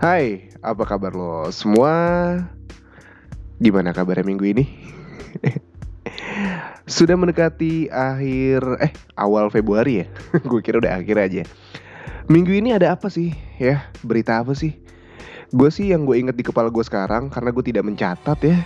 Hai, 0.00 0.48
apa 0.64 0.88
kabar 0.88 1.12
lo 1.12 1.52
semua? 1.52 1.92
Gimana 3.60 3.92
kabarnya 3.92 4.24
minggu 4.24 4.48
ini? 4.48 4.64
Sudah 6.88 7.20
mendekati 7.20 7.92
akhir 7.92 8.80
eh 8.80 8.96
awal 9.20 9.52
Februari 9.52 10.00
ya. 10.00 10.06
Gue 10.48 10.64
kira 10.64 10.80
udah 10.80 11.04
akhir 11.04 11.20
aja. 11.20 11.42
Minggu 12.32 12.48
ini 12.48 12.72
ada 12.72 12.96
apa 12.96 13.12
sih? 13.12 13.36
Ya, 13.60 13.92
berita 14.00 14.40
apa 14.40 14.56
sih? 14.56 14.72
Gue 15.52 15.68
sih 15.68 15.92
yang 15.92 16.08
gue 16.08 16.16
inget 16.16 16.32
di 16.32 16.48
kepala 16.48 16.72
gue 16.72 16.80
sekarang 16.80 17.28
karena 17.28 17.52
gue 17.52 17.64
tidak 17.68 17.84
mencatat 17.84 18.40
ya. 18.40 18.56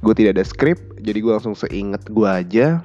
Gue 0.00 0.16
tidak 0.16 0.40
ada 0.40 0.44
skrip, 0.48 0.80
jadi 1.04 1.20
gue 1.20 1.32
langsung 1.36 1.52
seinget 1.52 2.00
gue 2.08 2.24
aja. 2.24 2.80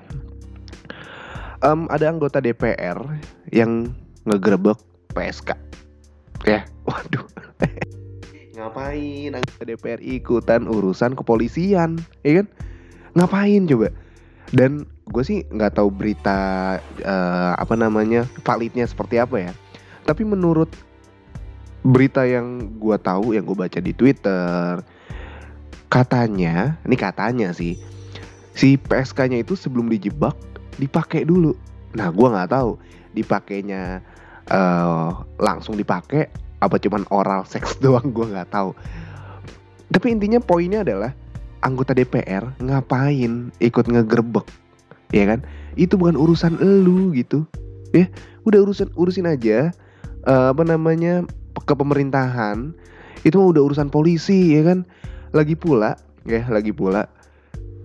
Em, 1.63 1.87
ada 1.87 2.11
anggota 2.11 2.43
DPR 2.43 2.99
yang 3.47 3.95
ngegerebek 4.27 4.75
PSK. 5.15 5.72
Ya, 6.43 6.67
waduh. 6.83 7.23
Ngapain 8.59 9.31
anggota 9.33 9.63
DPR 9.63 9.99
ikutan 10.03 10.67
urusan 10.67 11.15
kepolisian, 11.15 11.97
ya 12.21 12.43
kan? 12.43 12.47
Ngapain 13.15 13.63
coba? 13.65 13.89
Dan 14.53 14.85
gue 15.09 15.23
sih 15.25 15.47
nggak 15.49 15.79
tahu 15.79 15.89
berita 15.89 16.37
eh, 17.01 17.53
apa 17.57 17.73
namanya 17.73 18.27
validnya 18.43 18.85
seperti 18.85 19.17
apa 19.17 19.49
ya. 19.49 19.51
Tapi 20.03 20.27
menurut 20.27 20.69
berita 21.83 22.27
yang 22.27 22.75
gue 22.79 22.95
tahu, 22.99 23.35
yang 23.35 23.47
gue 23.47 23.57
baca 23.57 23.79
di 23.79 23.95
Twitter, 23.95 24.83
katanya, 25.87 26.77
ini 26.83 26.95
katanya 26.99 27.55
sih, 27.55 27.79
si 28.55 28.75
PSK-nya 28.79 29.43
itu 29.43 29.55
sebelum 29.55 29.87
dijebak 29.91 30.35
dipakai 30.77 31.23
dulu. 31.27 31.55
Nah, 31.95 32.11
gue 32.11 32.27
nggak 32.27 32.51
tahu 32.51 32.77
dipakainya 33.13 34.01
eh 34.51 35.09
langsung 35.39 35.79
dipakai 35.79 36.27
apa 36.63 36.79
cuman 36.79 37.03
oral 37.11 37.43
seks 37.51 37.79
doang 37.83 38.15
gue 38.15 38.25
nggak 38.27 38.49
tahu. 38.51 38.71
Tapi 39.93 40.07
intinya 40.09 40.41
poinnya 40.41 40.81
adalah 40.81 41.13
anggota 41.61 41.93
DPR 41.93 42.43
ngapain 42.59 43.53
ikut 43.61 43.85
ngegerbek, 43.87 44.47
ya 45.13 45.29
kan? 45.29 45.45
Itu 45.77 45.95
bukan 46.01 46.17
urusan 46.17 46.57
elu 46.59 47.13
gitu, 47.13 47.45
ya. 47.93 48.09
Udah 48.43 48.65
urusan 48.65 48.89
urusin 48.97 49.29
aja 49.29 49.69
eh, 50.25 50.47
apa 50.49 50.63
namanya 50.65 51.23
ke 51.63 51.73
pemerintahan 51.77 52.73
itu 53.23 53.37
udah 53.39 53.61
urusan 53.63 53.93
polisi 53.93 54.57
ya 54.57 54.65
kan. 54.65 54.83
Lagi 55.31 55.53
pula, 55.57 55.97
ya 56.27 56.45
lagi 56.49 56.73
pula. 56.73 57.09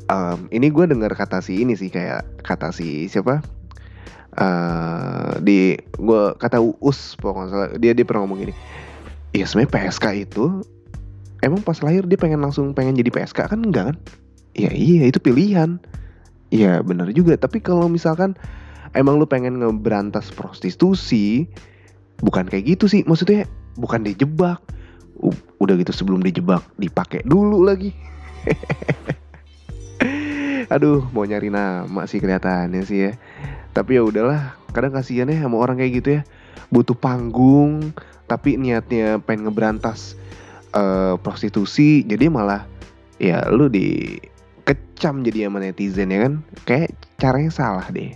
em, 0.09 0.49
ini 0.49 0.73
gue 0.73 0.89
dengar 0.89 1.13
kata 1.13 1.45
si 1.45 1.61
ini 1.61 1.77
sih 1.77 1.93
kayak 1.93 2.25
kata 2.41 2.73
si 2.73 3.13
siapa? 3.13 3.45
Eh 4.39 5.43
di 5.43 5.75
gue 5.99 6.23
kata 6.39 6.63
Uus 6.63 7.19
pokoknya 7.19 7.75
dia 7.83 7.91
dia 7.91 8.07
pernah 8.07 8.23
ngomong 8.23 8.47
gini 8.47 8.55
Iya 9.37 9.45
sebenarnya 9.45 9.73
PSK 9.75 10.07
itu 10.25 10.45
emang 11.45 11.61
pas 11.61 11.79
lahir 11.85 12.09
dia 12.09 12.17
pengen 12.17 12.41
langsung 12.41 12.73
pengen 12.73 12.97
jadi 12.97 13.13
PSK 13.13 13.53
kan 13.53 13.61
enggak 13.61 13.93
kan? 13.93 13.97
Iya 14.57 14.73
iya 14.73 15.03
itu 15.07 15.21
pilihan. 15.21 15.77
Iya 16.49 16.81
benar 16.81 17.13
juga. 17.13 17.37
Tapi 17.37 17.61
kalau 17.61 17.93
misalkan 17.93 18.33
emang 18.97 19.21
lu 19.21 19.29
pengen 19.29 19.61
ngeberantas 19.61 20.33
prostitusi, 20.33 21.45
bukan 22.25 22.49
kayak 22.49 22.79
gitu 22.79 22.89
sih. 22.89 23.05
Maksudnya 23.05 23.45
bukan 23.77 24.03
dijebak. 24.03 24.59
Udah 25.61 25.75
gitu 25.77 25.93
sebelum 25.93 26.25
dijebak 26.25 26.65
dipakai 26.81 27.21
dulu 27.29 27.69
lagi. 27.69 27.93
Aduh 30.75 31.05
mau 31.13 31.25
nyari 31.25 31.53
nama 31.53 32.05
sih 32.09 32.23
kelihatannya 32.23 32.83
sih 32.87 32.99
ya. 33.11 33.13
Tapi 33.73 33.99
ya 33.99 34.03
udahlah. 34.05 34.57
Kadang 34.73 34.93
kasihan 34.95 35.31
ya 35.31 35.41
sama 35.41 35.59
orang 35.59 35.81
kayak 35.81 35.93
gitu 36.03 36.09
ya. 36.21 36.23
Butuh 36.69 36.97
panggung, 36.97 37.97
tapi 38.29 38.61
niatnya 38.61 39.19
pengen 39.25 39.49
ngeberantas 39.49 40.15
eh, 40.77 41.15
prostitusi 41.25 42.05
jadi 42.05 42.29
malah 42.29 42.69
ya 43.17 43.49
lu 43.49 43.73
dikecam 43.73 45.25
jadi 45.25 45.49
sama 45.49 45.65
netizen 45.65 46.13
ya 46.13 46.29
kan 46.29 46.35
kayak 46.69 46.95
caranya 47.19 47.51
salah 47.51 47.89
deh 47.91 48.15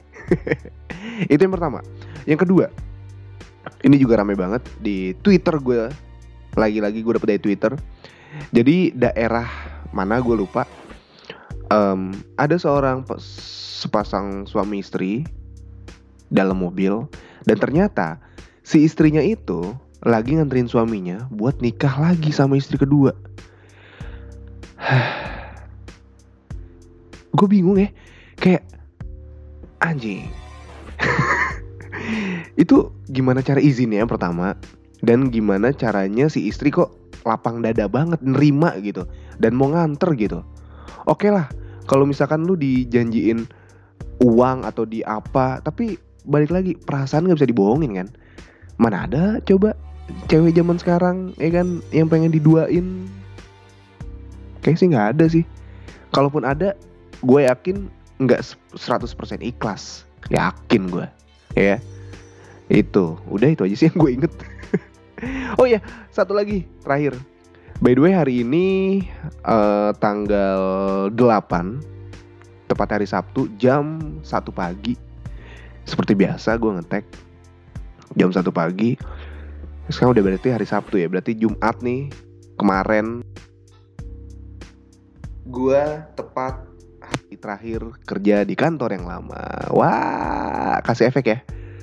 itu 1.32 1.40
yang 1.40 1.50
pertama 1.50 1.82
yang 2.28 2.38
kedua 2.38 2.70
ini 3.82 3.98
juga 3.98 4.22
rame 4.22 4.38
banget 4.38 4.62
di 4.78 5.16
twitter 5.26 5.58
gue 5.58 5.90
lagi-lagi 6.54 7.02
gue 7.02 7.12
dapet 7.18 7.28
dari 7.34 7.42
twitter 7.42 7.72
jadi 8.54 8.94
daerah 8.94 9.48
mana 9.90 10.22
gue 10.22 10.36
lupa 10.38 10.68
Em, 11.72 12.12
ada 12.36 12.60
seorang 12.60 13.00
sepasang 13.16 14.44
suami 14.44 14.84
istri 14.84 15.24
dalam 16.32 16.56
mobil 16.56 17.04
dan 17.44 17.60
ternyata 17.60 18.16
si 18.64 18.88
istrinya 18.88 19.20
itu 19.20 19.76
lagi 20.02 20.34
nganterin 20.34 20.66
suaminya 20.66 21.28
buat 21.30 21.60
nikah 21.62 21.94
lagi 22.00 22.32
sama 22.34 22.58
istri 22.58 22.80
kedua. 22.80 23.14
Gue 27.36 27.48
bingung 27.48 27.78
ya, 27.78 27.88
kayak 28.40 28.66
anjing. 29.78 30.26
itu 32.62 32.90
gimana 33.08 33.40
cara 33.46 33.62
izinnya 33.62 34.02
yang 34.02 34.10
pertama 34.10 34.58
dan 35.02 35.30
gimana 35.30 35.70
caranya 35.74 36.26
si 36.30 36.46
istri 36.50 36.70
kok 36.70 36.92
lapang 37.22 37.62
dada 37.62 37.86
banget 37.86 38.18
nerima 38.22 38.74
gitu 38.82 39.06
dan 39.38 39.54
mau 39.54 39.70
nganter 39.70 40.14
gitu. 40.18 40.42
Oke 41.06 41.30
lah, 41.30 41.50
kalau 41.86 42.06
misalkan 42.06 42.46
lu 42.46 42.54
dijanjiin 42.54 43.46
uang 44.22 44.62
atau 44.66 44.86
di 44.86 45.02
apa, 45.02 45.58
tapi 45.62 45.98
balik 46.26 46.50
lagi 46.54 46.72
perasaan 46.78 47.26
nggak 47.26 47.38
bisa 47.42 47.50
dibohongin 47.50 47.92
kan? 47.98 48.08
Mana 48.78 49.06
ada 49.06 49.38
coba. 49.42 49.74
Cewek 50.26 50.58
zaman 50.58 50.76
sekarang 50.76 51.16
ya 51.38 51.62
kan 51.62 51.80
yang 51.94 52.10
pengen 52.10 52.34
diduain. 52.34 53.06
Kayak 54.60 54.78
sih 54.78 54.88
nggak 54.90 55.08
ada 55.16 55.24
sih. 55.30 55.44
Kalaupun 56.12 56.42
ada 56.44 56.74
gue 57.22 57.40
yakin 57.46 57.88
nggak 58.20 58.42
100% 58.74 59.40
ikhlas. 59.40 60.04
Yakin 60.28 60.90
gue 60.90 61.06
ya. 61.54 61.78
Itu. 62.66 63.18
Udah 63.30 63.48
itu 63.50 63.64
aja 63.64 63.76
sih 63.78 63.86
yang 63.90 63.98
gue 63.98 64.10
inget. 64.22 64.34
Oh 65.54 65.70
ya 65.70 65.78
satu 66.10 66.34
lagi 66.34 66.66
terakhir. 66.82 67.14
By 67.78 67.94
the 67.94 68.02
way 68.02 68.10
hari 68.10 68.42
ini 68.42 68.66
eh, 69.46 69.90
tanggal 70.02 70.58
8 71.14 71.14
tepat 72.66 72.88
hari 72.98 73.06
Sabtu 73.06 73.46
jam 73.54 74.18
1 74.26 74.26
pagi 74.50 75.11
seperti 75.84 76.14
biasa 76.14 76.56
gue 76.56 76.70
ngetek 76.80 77.04
jam 78.16 78.30
1 78.32 78.44
pagi. 78.52 78.96
Sekarang 79.90 80.14
udah 80.14 80.24
berarti 80.24 80.48
hari 80.54 80.66
Sabtu 80.68 80.96
ya 81.00 81.08
berarti 81.10 81.36
Jumat 81.36 81.80
nih 81.82 82.08
kemarin. 82.56 83.20
Gua 85.42 86.06
tepat 86.14 86.64
hari 87.02 87.34
terakhir 87.34 87.80
kerja 88.06 88.46
di 88.46 88.54
kantor 88.54 88.94
yang 88.94 89.04
lama. 89.10 89.42
Wah 89.74 90.78
kasih 90.86 91.10
efek 91.10 91.24
ya. 91.26 91.38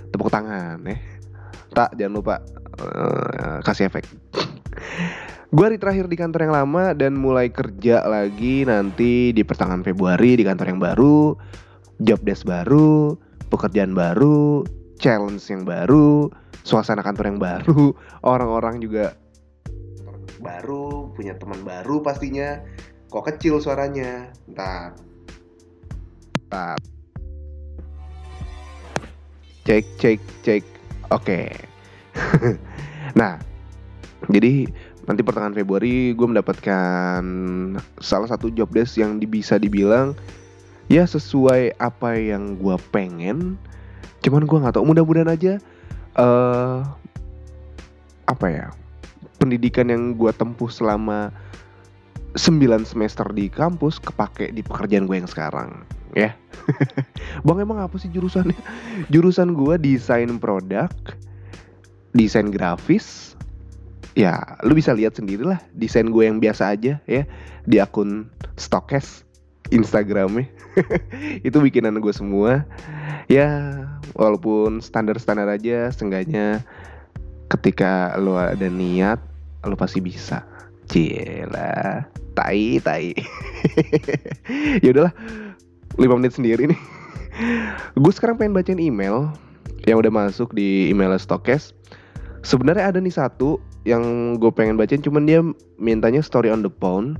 Tepuk 0.09 0.31
tangan 0.31 0.79
ya. 0.87 0.97
Tak 1.75 1.93
jangan 1.99 2.13
lupa 2.15 2.35
eh, 2.79 3.59
kasih 3.67 3.91
efek. 3.91 4.07
Gua 5.49 5.65
hari 5.67 5.81
terakhir 5.81 6.05
di 6.07 6.15
kantor 6.17 6.49
yang 6.49 6.55
lama 6.55 6.93
dan 6.93 7.17
mulai 7.17 7.49
kerja 7.49 8.05
lagi 8.05 8.63
nanti 8.63 9.33
di 9.33 9.41
pertengahan 9.41 9.81
Februari 9.81 10.37
di 10.37 10.45
kantor 10.45 10.65
yang 10.71 10.81
baru, 10.81 11.33
job 11.99 12.21
desk 12.21 12.45
baru, 12.45 13.17
pekerjaan 13.49 13.97
baru, 13.97 14.63
challenge 15.01 15.43
yang 15.49 15.65
baru, 15.65 16.29
suasana 16.63 17.01
kantor 17.01 17.25
yang 17.35 17.41
baru, 17.41 17.91
orang-orang 18.33 18.79
juga 18.79 19.17
baru, 20.39 21.11
punya 21.13 21.35
teman 21.35 21.61
baru 21.67 21.99
pastinya. 21.99 22.63
Kok 23.09 23.25
kecil 23.25 23.59
suaranya? 23.59 24.29
Ntar. 24.47 24.95
Ntar. 26.47 26.77
Cek, 29.65 29.85
cek, 29.97 30.19
cek. 30.45 30.63
Oke. 31.09 31.49
nah, 33.19 33.41
jadi 34.29 34.69
nanti 35.09 35.21
pertengahan 35.25 35.57
Februari 35.57 36.13
gue 36.13 36.27
mendapatkan 36.29 37.23
salah 37.97 38.29
satu 38.29 38.53
job 38.53 38.69
desk 38.69 39.01
yang 39.01 39.17
bisa 39.17 39.57
dibilang 39.57 40.13
ya 40.89 41.05
sesuai 41.05 41.77
apa 41.79 42.17
yang 42.17 42.57
gue 42.57 42.75
pengen. 42.91 43.55
Cuman 44.25 44.43
gue 44.43 44.57
nggak 44.59 44.75
tahu. 44.75 44.85
Mudah-mudahan 44.89 45.31
aja 45.31 45.53
eh 46.19 46.79
apa 48.29 48.45
ya 48.45 48.67
pendidikan 49.41 49.89
yang 49.89 50.13
gue 50.13 50.29
tempuh 50.35 50.69
selama 50.69 51.33
9 52.37 52.85
semester 52.85 53.25
di 53.33 53.49
kampus 53.49 53.97
kepake 53.97 54.53
di 54.53 54.61
pekerjaan 54.61 55.09
gue 55.09 55.17
yang 55.17 55.29
sekarang 55.29 55.81
ya 56.13 56.35
bang 57.45 57.57
emang 57.63 57.81
apa 57.81 57.97
sih 57.97 58.11
jurusannya 58.11 58.57
jurusan 59.09 59.57
gue 59.57 59.75
desain 59.81 60.29
produk 60.37 60.91
desain 62.13 62.53
grafis 62.53 63.33
ya 64.13 64.59
lu 64.61 64.77
bisa 64.77 64.93
lihat 64.93 65.17
sendiri 65.17 65.41
lah 65.41 65.61
desain 65.73 66.09
gue 66.09 66.23
yang 66.25 66.37
biasa 66.37 66.75
aja 66.77 67.01
ya 67.09 67.23
di 67.65 67.77
akun 67.81 68.29
stokes 68.61 69.25
Instagramnya 69.69 70.47
itu 71.47 71.57
bikinan 71.59 71.99
gue 71.99 72.13
semua 72.15 72.63
ya 73.27 73.83
walaupun 74.15 74.79
standar-standar 74.79 75.45
aja 75.51 75.91
seenggaknya 75.93 76.63
ketika 77.51 78.15
lo 78.17 78.39
ada 78.39 78.65
niat 78.71 79.19
Lu 79.67 79.75
pasti 79.75 79.99
bisa. 79.99 80.45
Cila, 80.87 82.01
tai 82.33 82.79
tai. 82.79 83.11
ya 84.83 84.89
udahlah, 84.95 85.13
5 85.99 86.17
menit 86.17 86.33
sendiri 86.33 86.63
nih. 86.71 86.79
gue 88.01 88.13
sekarang 88.15 88.39
pengen 88.39 88.55
bacain 88.55 88.79
email 88.79 89.29
yang 89.85 89.99
udah 89.99 90.11
masuk 90.11 90.55
di 90.55 90.87
email 90.89 91.13
Stokes. 91.19 91.75
Sebenarnya 92.41 92.95
ada 92.95 92.99
nih 93.03 93.11
satu 93.11 93.59
yang 93.83 94.35
gue 94.39 94.49
pengen 94.55 94.79
bacain, 94.79 95.03
cuman 95.03 95.27
dia 95.27 95.43
mintanya 95.75 96.23
story 96.23 96.47
on 96.47 96.63
the 96.63 96.71
phone 96.79 97.19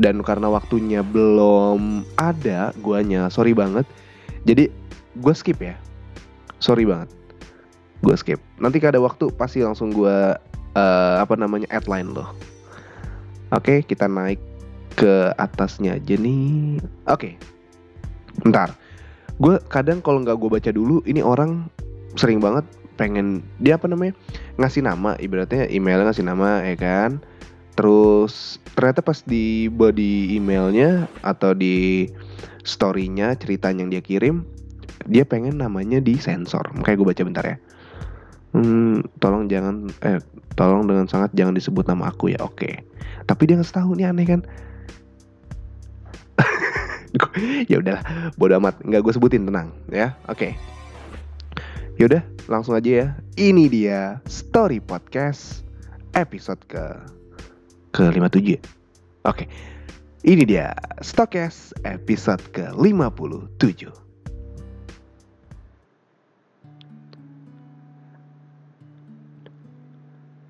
dan 0.00 0.24
karena 0.24 0.48
waktunya 0.48 1.00
belum 1.04 2.06
ada 2.16 2.72
guanya, 2.80 3.28
sorry 3.28 3.52
banget. 3.52 3.84
Jadi 4.48 4.72
gue 5.20 5.34
skip 5.36 5.60
ya, 5.60 5.76
sorry 6.58 6.88
banget. 6.88 7.10
Gue 8.02 8.16
skip. 8.18 8.40
Nanti 8.58 8.82
ada 8.82 8.98
waktu 8.98 9.30
pasti 9.34 9.62
langsung 9.62 9.94
gue 9.94 10.36
uh, 10.76 11.16
apa 11.20 11.34
namanya 11.38 11.68
headline 11.70 12.10
loh. 12.10 12.34
Oke, 13.52 13.84
kita 13.84 14.08
naik 14.08 14.40
ke 14.96 15.30
atasnya 15.36 16.00
aja 16.00 16.14
nih. 16.16 16.80
Oke. 17.08 17.36
Ntar. 18.48 18.74
Gue 19.40 19.60
kadang 19.68 20.00
kalau 20.00 20.24
nggak 20.24 20.38
gue 20.38 20.50
baca 20.50 20.70
dulu, 20.72 21.04
ini 21.04 21.20
orang 21.20 21.68
sering 22.16 22.40
banget 22.40 22.64
pengen 22.96 23.40
dia 23.58 23.80
apa 23.80 23.88
namanya 23.88 24.12
ngasih 24.60 24.84
nama 24.84 25.16
ibaratnya 25.16 25.64
email 25.72 26.04
ngasih 26.04 26.24
nama 26.28 26.60
ya 26.60 26.76
kan 26.76 27.24
terus 27.72 28.60
ternyata 28.76 29.00
pas 29.00 29.24
di 29.24 29.68
body 29.72 30.36
emailnya 30.36 31.08
atau 31.24 31.56
di 31.56 32.08
storynya 32.62 33.34
cerita 33.34 33.72
yang 33.72 33.88
dia 33.88 34.04
kirim 34.04 34.44
dia 35.08 35.26
pengen 35.26 35.58
namanya 35.58 35.98
disensor 35.98 36.62
makanya 36.78 36.96
gue 36.98 37.08
baca 37.10 37.22
bentar 37.26 37.44
ya. 37.46 37.56
Hmm, 38.52 39.00
tolong 39.16 39.48
jangan 39.48 39.88
eh 40.04 40.20
tolong 40.54 40.84
dengan 40.84 41.08
sangat 41.08 41.32
jangan 41.32 41.56
disebut 41.56 41.88
nama 41.88 42.12
aku 42.12 42.36
ya 42.36 42.40
oke. 42.44 42.84
Tapi 43.24 43.42
dia 43.48 43.56
nggak 43.56 43.72
tahu 43.72 43.96
nih 43.96 44.12
aneh 44.12 44.26
kan? 44.28 44.40
Ya 47.70 47.80
udahlah 47.80 48.04
bodo 48.36 48.60
amat. 48.60 48.84
Nggak 48.84 49.08
gue 49.08 49.12
sebutin 49.16 49.48
tenang 49.48 49.72
ya 49.88 50.12
oke. 50.28 50.52
Yaudah 51.96 52.22
langsung 52.46 52.76
aja 52.76 52.90
ya. 52.90 53.06
Ini 53.40 53.64
dia 53.72 54.20
story 54.28 54.84
podcast 54.84 55.64
episode 56.12 56.60
ke 56.68 57.21
ke 57.92 58.08
57 58.08 58.58
oke 59.28 59.44
ini 60.24 60.42
dia 60.48 60.74
Stokes 61.04 61.76
episode 61.84 62.42
ke 62.50 62.72
57 62.74 63.92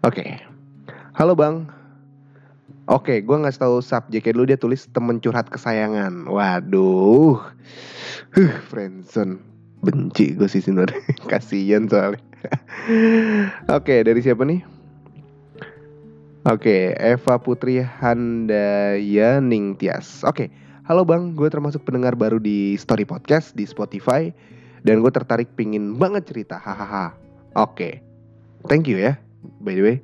Oke, 0.02 0.34
halo 1.14 1.38
bang, 1.38 1.62
Oke, 2.90 3.22
gue 3.22 3.36
ngasih 3.38 3.62
tahu 3.62 3.78
subjeknya 3.78 4.34
dulu 4.34 4.44
dia 4.50 4.58
tulis 4.58 4.90
temen 4.90 5.22
curhat 5.22 5.46
kesayangan. 5.46 6.26
Waduh, 6.26 7.38
huh, 8.34 8.54
friendzone. 8.66 9.38
Benci 9.82 10.34
gue 10.34 10.50
sih 10.50 10.62
sebenarnya, 10.62 10.98
kasian 11.30 11.86
soalnya. 11.86 12.22
Oke, 13.70 14.02
dari 14.02 14.18
siapa 14.18 14.42
nih? 14.42 14.66
Oke, 16.42 16.90
Eva 16.98 17.38
Putri 17.38 17.78
Handaya 17.78 19.38
Ningtyas. 19.38 20.26
Oke, 20.26 20.50
halo 20.82 21.06
bang, 21.06 21.38
gue 21.38 21.46
termasuk 21.46 21.86
pendengar 21.86 22.18
baru 22.18 22.42
di 22.42 22.74
Story 22.74 23.06
Podcast 23.06 23.54
di 23.54 23.62
Spotify 23.62 24.26
dan 24.82 25.06
gue 25.06 25.12
tertarik 25.14 25.54
pingin 25.54 25.94
banget 26.02 26.26
cerita. 26.26 26.58
Hahaha. 26.58 27.14
Oke, 27.54 28.02
thank 28.66 28.90
you 28.90 28.98
ya. 28.98 29.14
By 29.62 29.78
the 29.78 29.86
way, 29.86 29.96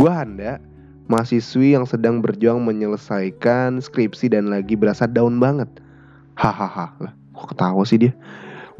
gue 0.00 0.08
Handa 0.08 0.64
mahasiswi 1.12 1.76
yang 1.76 1.84
sedang 1.84 2.24
berjuang 2.24 2.64
menyelesaikan 2.64 3.84
skripsi 3.84 4.32
dan 4.32 4.48
lagi 4.48 4.80
berasa 4.80 5.04
down 5.04 5.36
banget. 5.36 5.68
Hahaha, 6.40 6.88
lah 7.04 7.12
kok 7.36 7.52
ketawa 7.52 7.84
sih 7.84 8.00
dia. 8.00 8.16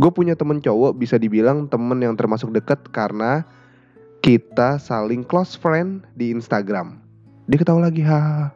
Gue 0.01 0.09
punya 0.17 0.33
temen 0.33 0.65
cowok 0.65 0.97
bisa 0.97 1.21
dibilang 1.21 1.69
temen 1.69 2.01
yang 2.01 2.17
termasuk 2.17 2.49
deket 2.57 2.89
karena 2.89 3.45
kita 4.21 4.77
saling 4.77 5.25
close 5.25 5.57
friend 5.57 6.05
di 6.13 6.29
Instagram. 6.29 7.01
Dia 7.49 7.57
ketawa 7.57 7.89
lagi, 7.89 8.05
hahaha. 8.05 8.53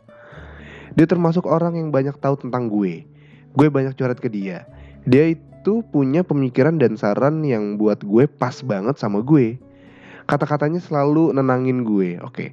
Dia 0.94 1.08
termasuk 1.08 1.48
orang 1.48 1.80
yang 1.80 1.88
banyak 1.88 2.14
tahu 2.20 2.36
tentang 2.38 2.68
gue. 2.68 3.08
Gue 3.56 3.68
banyak 3.72 3.96
curhat 3.96 4.20
ke 4.20 4.28
dia. 4.28 4.68
Dia 5.08 5.32
itu 5.34 5.82
punya 5.88 6.22
pemikiran 6.22 6.76
dan 6.76 6.94
saran 7.00 7.42
yang 7.42 7.80
buat 7.80 8.04
gue 8.04 8.28
pas 8.28 8.60
banget 8.60 9.00
sama 9.00 9.24
gue. 9.24 9.56
Kata-katanya 10.28 10.78
selalu 10.84 11.32
nenangin 11.32 11.82
gue. 11.82 12.20
Oke. 12.20 12.52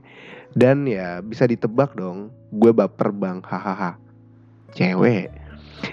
Dan 0.55 0.87
ya 0.87 1.19
bisa 1.19 1.47
ditebak 1.47 1.95
dong, 1.95 2.31
gue 2.51 2.71
baper 2.71 3.11
bang, 3.11 3.39
hahaha. 3.43 3.99
Cewek. 4.71 5.31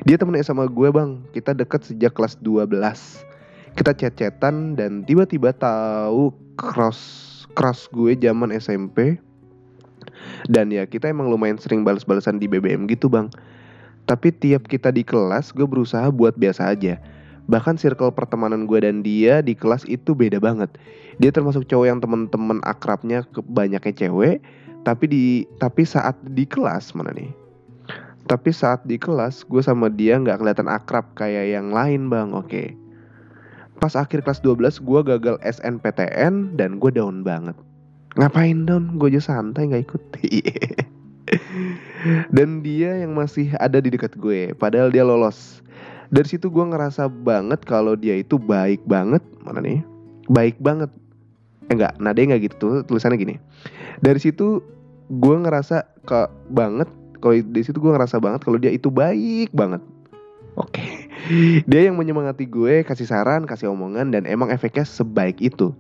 Dia 0.07 0.17
temen 0.19 0.39
sama 0.47 0.71
gue 0.71 0.89
bang, 0.91 1.19
kita 1.35 1.55
deket 1.55 1.83
sejak 1.83 2.15
kelas 2.15 2.39
12. 2.39 3.28
Kita 3.79 3.95
chat-chatan 3.95 4.75
dan 4.75 5.07
tiba-tiba 5.07 5.55
tahu 5.55 6.35
cross 6.59 6.99
cross 7.55 7.87
gue 7.95 8.19
zaman 8.19 8.51
SMP. 8.51 9.23
Dan 10.51 10.75
ya 10.75 10.83
kita 10.83 11.07
emang 11.07 11.31
lumayan 11.31 11.63
sering 11.63 11.87
balas-balasan 11.87 12.43
di 12.43 12.51
BBM 12.51 12.91
gitu 12.91 13.07
bang. 13.07 13.31
Tapi 14.11 14.35
tiap 14.35 14.67
kita 14.67 14.91
di 14.91 15.07
kelas 15.07 15.55
gue 15.55 15.63
berusaha 15.63 16.11
buat 16.11 16.35
biasa 16.35 16.75
aja. 16.75 16.99
Bahkan 17.47 17.79
circle 17.79 18.11
pertemanan 18.11 18.67
gue 18.67 18.83
dan 18.83 19.07
dia 19.07 19.41
di 19.41 19.55
kelas 19.55 19.87
itu 19.87 20.13
beda 20.13 20.43
banget 20.43 20.75
dia 21.19 21.35
termasuk 21.35 21.67
cowok 21.67 21.87
yang 21.87 22.01
temen-temen 22.01 22.63
akrabnya 22.63 23.27
banyaknya 23.51 23.95
cewek 23.95 24.39
tapi 24.87 25.05
di 25.11 25.25
tapi 25.59 25.83
saat 25.83 26.15
di 26.23 26.47
kelas 26.47 26.95
mana 26.95 27.11
nih 27.11 27.31
tapi 28.31 28.55
saat 28.55 28.87
di 28.87 28.97
kelas 28.97 29.43
gue 29.45 29.59
sama 29.59 29.91
dia 29.91 30.17
nggak 30.17 30.39
kelihatan 30.39 30.71
akrab 30.71 31.11
kayak 31.19 31.59
yang 31.59 31.75
lain 31.75 32.07
bang 32.07 32.31
oke 32.31 32.47
okay. 32.47 32.79
Pas 33.79 33.95
akhir 33.95 34.27
kelas 34.27 34.43
12 34.43 34.83
gue 34.83 35.01
gagal 35.07 35.37
SNPTN 35.43 36.59
dan 36.59 36.83
gue 36.83 36.91
down 36.91 37.23
banget. 37.23 37.55
Ngapain 38.19 38.67
down? 38.67 38.99
Gue 38.99 39.15
aja 39.15 39.23
santai 39.23 39.71
nggak 39.71 39.85
ikut. 39.87 40.03
Dan 42.35 42.65
dia 42.65 43.05
yang 43.05 43.13
masih 43.13 43.53
ada 43.61 43.79
di 43.79 43.93
dekat 43.93 44.17
gue 44.19 44.57
padahal 44.59 44.91
dia 44.91 45.05
lolos. 45.05 45.63
Dari 46.09 46.25
situ 46.25 46.49
gue 46.49 46.65
ngerasa 46.65 47.07
banget 47.07 47.61
kalau 47.69 47.95
dia 47.95 48.17
itu 48.17 48.41
baik 48.41 48.83
banget. 48.89 49.21
Mana 49.45 49.61
nih? 49.61 49.85
Baik 50.27 50.57
banget. 50.59 50.89
Eh, 51.69 51.77
enggak 51.77 52.01
nada 52.01 52.17
enggak 52.17 52.49
gitu. 52.49 52.81
Tulisannya 52.89 53.21
gini. 53.21 53.37
Dari 54.01 54.19
situ 54.19 54.65
gue 55.13 55.37
ngerasa 55.37 55.85
ke 56.09 56.33
banget. 56.49 56.89
Kalau 57.19 57.35
di 57.35 57.63
situ 57.67 57.83
gue 57.83 57.93
ngerasa 57.93 58.23
banget 58.23 58.47
kalau 58.47 58.57
dia 58.57 58.73
itu 58.73 58.89
baik 58.89 59.53
banget. 59.53 59.85
Oke. 60.57 60.81
okay. 60.81 60.98
Dia 61.67 61.81
yang 61.91 61.99
menyemangati 61.99 62.47
gue 62.47 62.87
kasih 62.87 63.09
saran 63.11 63.45
kasih 63.45 63.73
omongan 63.75 64.15
dan 64.15 64.23
emang 64.25 64.55
efeknya 64.55 64.87
sebaik 64.87 65.43
itu 65.43 65.75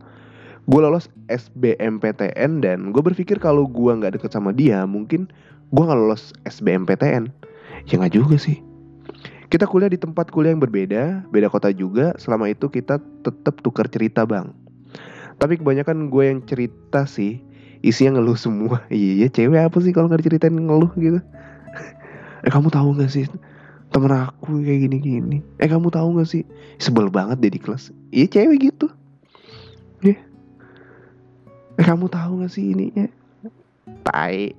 gue 0.68 0.80
lolos 0.80 1.08
SBMPTN 1.32 2.60
dan 2.60 2.92
gue 2.92 3.00
berpikir 3.00 3.40
kalau 3.40 3.64
gue 3.64 3.92
nggak 3.94 4.20
deket 4.20 4.34
sama 4.34 4.52
dia 4.52 4.84
mungkin 4.84 5.30
gue 5.72 5.82
nggak 5.82 5.98
lolos 5.98 6.34
SBMPTN 6.44 7.30
ya 7.88 7.94
nggak 7.96 8.14
juga 8.14 8.36
sih 8.36 8.60
kita 9.48 9.64
kuliah 9.64 9.88
di 9.88 9.96
tempat 9.96 10.28
kuliah 10.28 10.52
yang 10.52 10.60
berbeda, 10.60 11.24
beda 11.32 11.48
kota 11.48 11.72
juga. 11.72 12.12
Selama 12.20 12.52
itu 12.52 12.68
kita 12.68 13.00
tetap 13.24 13.64
tukar 13.64 13.88
cerita, 13.88 14.28
Bang. 14.28 14.52
Tapi 15.40 15.56
kebanyakan 15.56 16.12
gue 16.12 16.24
yang 16.28 16.44
cerita 16.44 17.08
sih 17.08 17.40
isinya 17.80 18.20
ngeluh 18.20 18.36
semua. 18.36 18.84
Iya, 18.92 19.32
cewek 19.32 19.72
apa 19.72 19.80
sih 19.80 19.96
kalau 19.96 20.12
nggak 20.12 20.20
diceritain 20.20 20.52
ngeluh 20.52 20.92
gitu? 21.00 21.24
eh 22.44 22.50
kamu 22.52 22.68
tahu 22.68 23.00
nggak 23.00 23.08
sih 23.08 23.24
temen 23.88 24.12
aku 24.12 24.60
kayak 24.62 24.88
gini 24.88 24.96
gini? 25.00 25.38
Eh 25.58 25.68
kamu 25.68 25.88
tahu 25.88 26.18
nggak 26.18 26.28
sih 26.28 26.42
sebel 26.76 27.08
banget 27.08 27.40
deh 27.40 27.52
di 27.52 27.60
kelas? 27.60 27.90
Iya 28.12 28.26
cewek 28.28 28.72
gitu. 28.72 28.86
Ya. 30.04 30.16
Yeah. 30.16 30.20
Eh 31.80 31.84
kamu 31.84 32.06
tahu 32.12 32.42
nggak 32.42 32.52
sih 32.52 32.74
ini 32.76 32.92
ya? 32.92 33.08
Tai. 34.04 34.52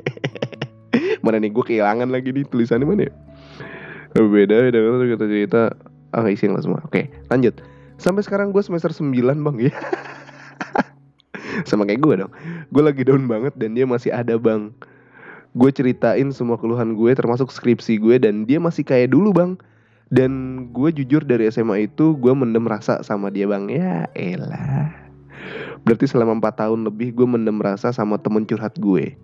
mana 1.24 1.36
nih 1.42 1.52
gue 1.52 1.64
kehilangan 1.64 2.08
lagi 2.08 2.32
nih 2.32 2.44
tulisannya 2.48 2.86
mana 2.88 3.02
ya? 3.08 3.12
Beda 4.16 4.64
beda 4.68 4.78
kita 5.12 5.24
cerita 5.28 5.62
ah 6.16 6.24
isi 6.28 6.48
lah 6.48 6.64
semua. 6.64 6.80
Oke 6.84 7.08
lanjut. 7.28 7.60
Sampai 7.96 8.20
sekarang 8.24 8.52
gue 8.52 8.60
semester 8.60 8.92
9 8.92 9.16
bang 9.16 9.56
ya 9.56 9.72
Sama 11.68 11.88
kayak 11.88 12.00
gue 12.04 12.14
dong 12.20 12.32
Gue 12.68 12.82
lagi 12.84 13.02
down 13.08 13.24
banget 13.24 13.56
dan 13.56 13.72
dia 13.72 13.88
masih 13.88 14.12
ada 14.12 14.36
bang 14.36 14.72
Gue 15.56 15.72
ceritain 15.72 16.28
semua 16.36 16.60
keluhan 16.60 16.92
gue 16.92 17.16
termasuk 17.16 17.48
skripsi 17.48 17.96
gue 17.96 18.20
Dan 18.20 18.44
dia 18.44 18.60
masih 18.60 18.84
kayak 18.84 19.16
dulu 19.16 19.32
bang. 19.32 19.56
Dan 20.12 20.32
gue 20.70 20.92
jujur 20.92 21.24
dari 21.24 21.48
SMA 21.48 21.88
itu 21.88 22.12
gue 22.14 22.32
mendem 22.36 22.68
rasa 22.68 23.00
sama 23.00 23.32
dia 23.32 23.48
bang. 23.48 23.64
Ya 23.72 24.04
elah. 24.12 24.92
Berarti 25.82 26.04
selama 26.04 26.36
4 26.44 26.62
tahun 26.66 26.80
lebih 26.84 27.16
gue 27.16 27.26
mendem 27.26 27.56
rasa 27.56 27.88
sama 27.90 28.20
temen 28.20 28.44
curhat 28.44 28.76
gue. 28.76 29.16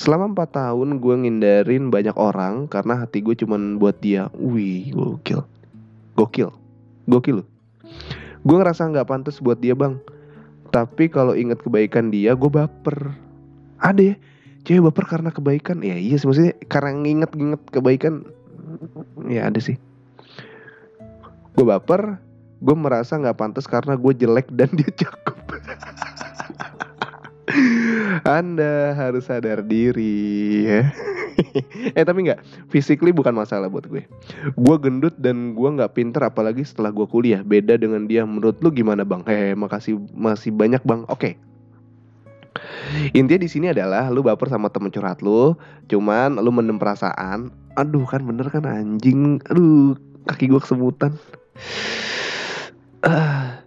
Selama 0.00 0.32
4 0.32 0.58
tahun 0.58 0.88
gue 0.98 1.14
ngindarin 1.22 1.86
banyak 1.86 2.16
orang 2.18 2.66
Karena 2.66 2.98
hati 2.98 3.22
gue 3.22 3.38
cuman 3.38 3.78
buat 3.78 4.00
dia 4.00 4.32
Wih 4.34 4.90
gokil. 4.90 5.44
Gokil. 6.16 6.50
Gokil 7.06 7.44
loh. 7.44 7.48
Gue 8.42 8.56
ngerasa 8.56 8.88
nggak 8.88 9.06
pantas 9.06 9.36
buat 9.36 9.60
dia 9.60 9.76
bang. 9.76 10.00
Tapi 10.72 11.12
kalau 11.12 11.36
inget 11.36 11.60
kebaikan 11.60 12.08
dia 12.08 12.32
gue 12.32 12.48
baper. 12.48 13.12
Ada 13.78 14.14
ya 14.14 14.16
cewek 14.64 14.90
baper 14.90 15.04
karena 15.06 15.30
kebaikan. 15.30 15.84
Ya 15.84 15.94
iya 15.94 16.16
sih 16.16 16.26
maksudnya 16.26 16.56
karena 16.66 16.90
nginget-nginget 16.96 17.62
kebaikan. 17.70 18.24
Ya 19.28 19.46
ada 19.52 19.60
sih. 19.60 19.76
Gue 21.54 21.64
baper 21.68 22.18
gue 22.64 22.76
merasa 22.76 23.20
nggak 23.20 23.36
pantas 23.36 23.68
karena 23.68 23.94
gue 23.94 24.12
jelek 24.16 24.48
dan 24.56 24.72
dia 24.72 24.88
cakep. 24.88 25.36
Anda 28.24 28.96
harus 28.96 29.28
sadar 29.28 29.62
diri 29.62 30.64
ya. 30.66 30.82
Eh 31.98 32.06
tapi 32.06 32.30
nggak 32.30 32.70
physically 32.70 33.10
bukan 33.10 33.34
masalah 33.34 33.66
buat 33.66 33.90
gue. 33.90 34.06
Gue 34.54 34.76
gendut 34.78 35.18
dan 35.18 35.58
gue 35.58 35.66
nggak 35.66 35.98
pinter 35.98 36.22
apalagi 36.22 36.62
setelah 36.62 36.94
gue 36.94 37.06
kuliah. 37.10 37.42
Beda 37.42 37.74
dengan 37.74 38.06
dia. 38.06 38.22
Menurut 38.22 38.62
lu 38.62 38.70
gimana 38.70 39.02
bang? 39.02 39.26
Hehe 39.26 39.58
makasih 39.58 39.98
masih 40.14 40.54
banyak 40.54 40.80
bang. 40.86 41.02
Oke 41.10 41.34
Intinya 43.16 43.40
di 43.42 43.50
sini 43.50 43.66
adalah 43.70 44.08
lu 44.08 44.24
baper 44.24 44.48
sama 44.48 44.70
temen 44.70 44.92
curhat 44.92 45.20
lu, 45.20 45.56
cuman 45.88 46.38
lu 46.38 46.50
mendem 46.52 46.78
perasaan. 46.78 47.50
Aduh 47.74 48.06
kan 48.06 48.22
bener 48.22 48.48
kan 48.48 48.64
anjing. 48.64 49.42
Aduh 49.50 49.98
kaki 50.30 50.48
gue 50.48 50.60
kesemutan. 50.60 51.16
Uh, 53.04 53.58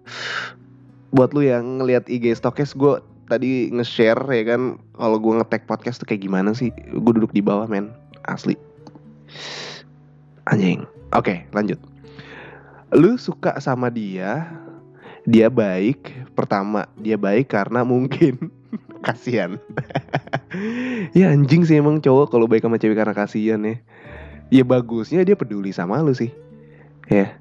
buat 1.15 1.31
lu 1.31 1.45
yang 1.45 1.81
ngelihat 1.81 2.09
IG 2.11 2.35
stokes 2.35 2.75
gue 2.75 2.99
tadi 3.27 3.69
nge-share 3.75 4.23
ya 4.31 4.55
kan 4.55 4.79
kalau 4.95 5.19
gue 5.19 5.33
ngetek 5.35 5.67
podcast 5.67 5.99
tuh 5.99 6.07
kayak 6.07 6.23
gimana 6.23 6.55
sih 6.55 6.71
gue 6.71 7.13
duduk 7.13 7.35
di 7.35 7.43
bawah 7.43 7.67
men 7.67 7.91
asli 8.23 8.55
anjing 10.47 10.87
oke 11.11 11.43
lanjut 11.51 11.75
lu 12.95 13.19
suka 13.19 13.59
sama 13.59 13.91
dia 13.91 14.47
dia 15.27 15.51
baik 15.51 16.15
pertama 16.31 16.87
dia 16.95 17.19
baik 17.19 17.51
karena 17.51 17.83
mungkin 17.83 18.47
kasihan. 19.07 19.51
Ya 21.11 21.29
anjing 21.29 21.67
sih 21.67 21.77
emang 21.77 21.99
cowok 21.99 22.31
kalau 22.31 22.47
baik 22.47 22.63
sama 22.63 22.79
cewek 22.79 22.97
karena 22.97 23.11
kasihan 23.11 23.59
ya. 23.61 23.75
Ya 24.47 24.63
bagusnya 24.63 25.27
dia 25.27 25.35
peduli 25.35 25.75
sama 25.75 25.99
lu 25.99 26.15
sih. 26.15 26.31
Ya. 27.11 27.35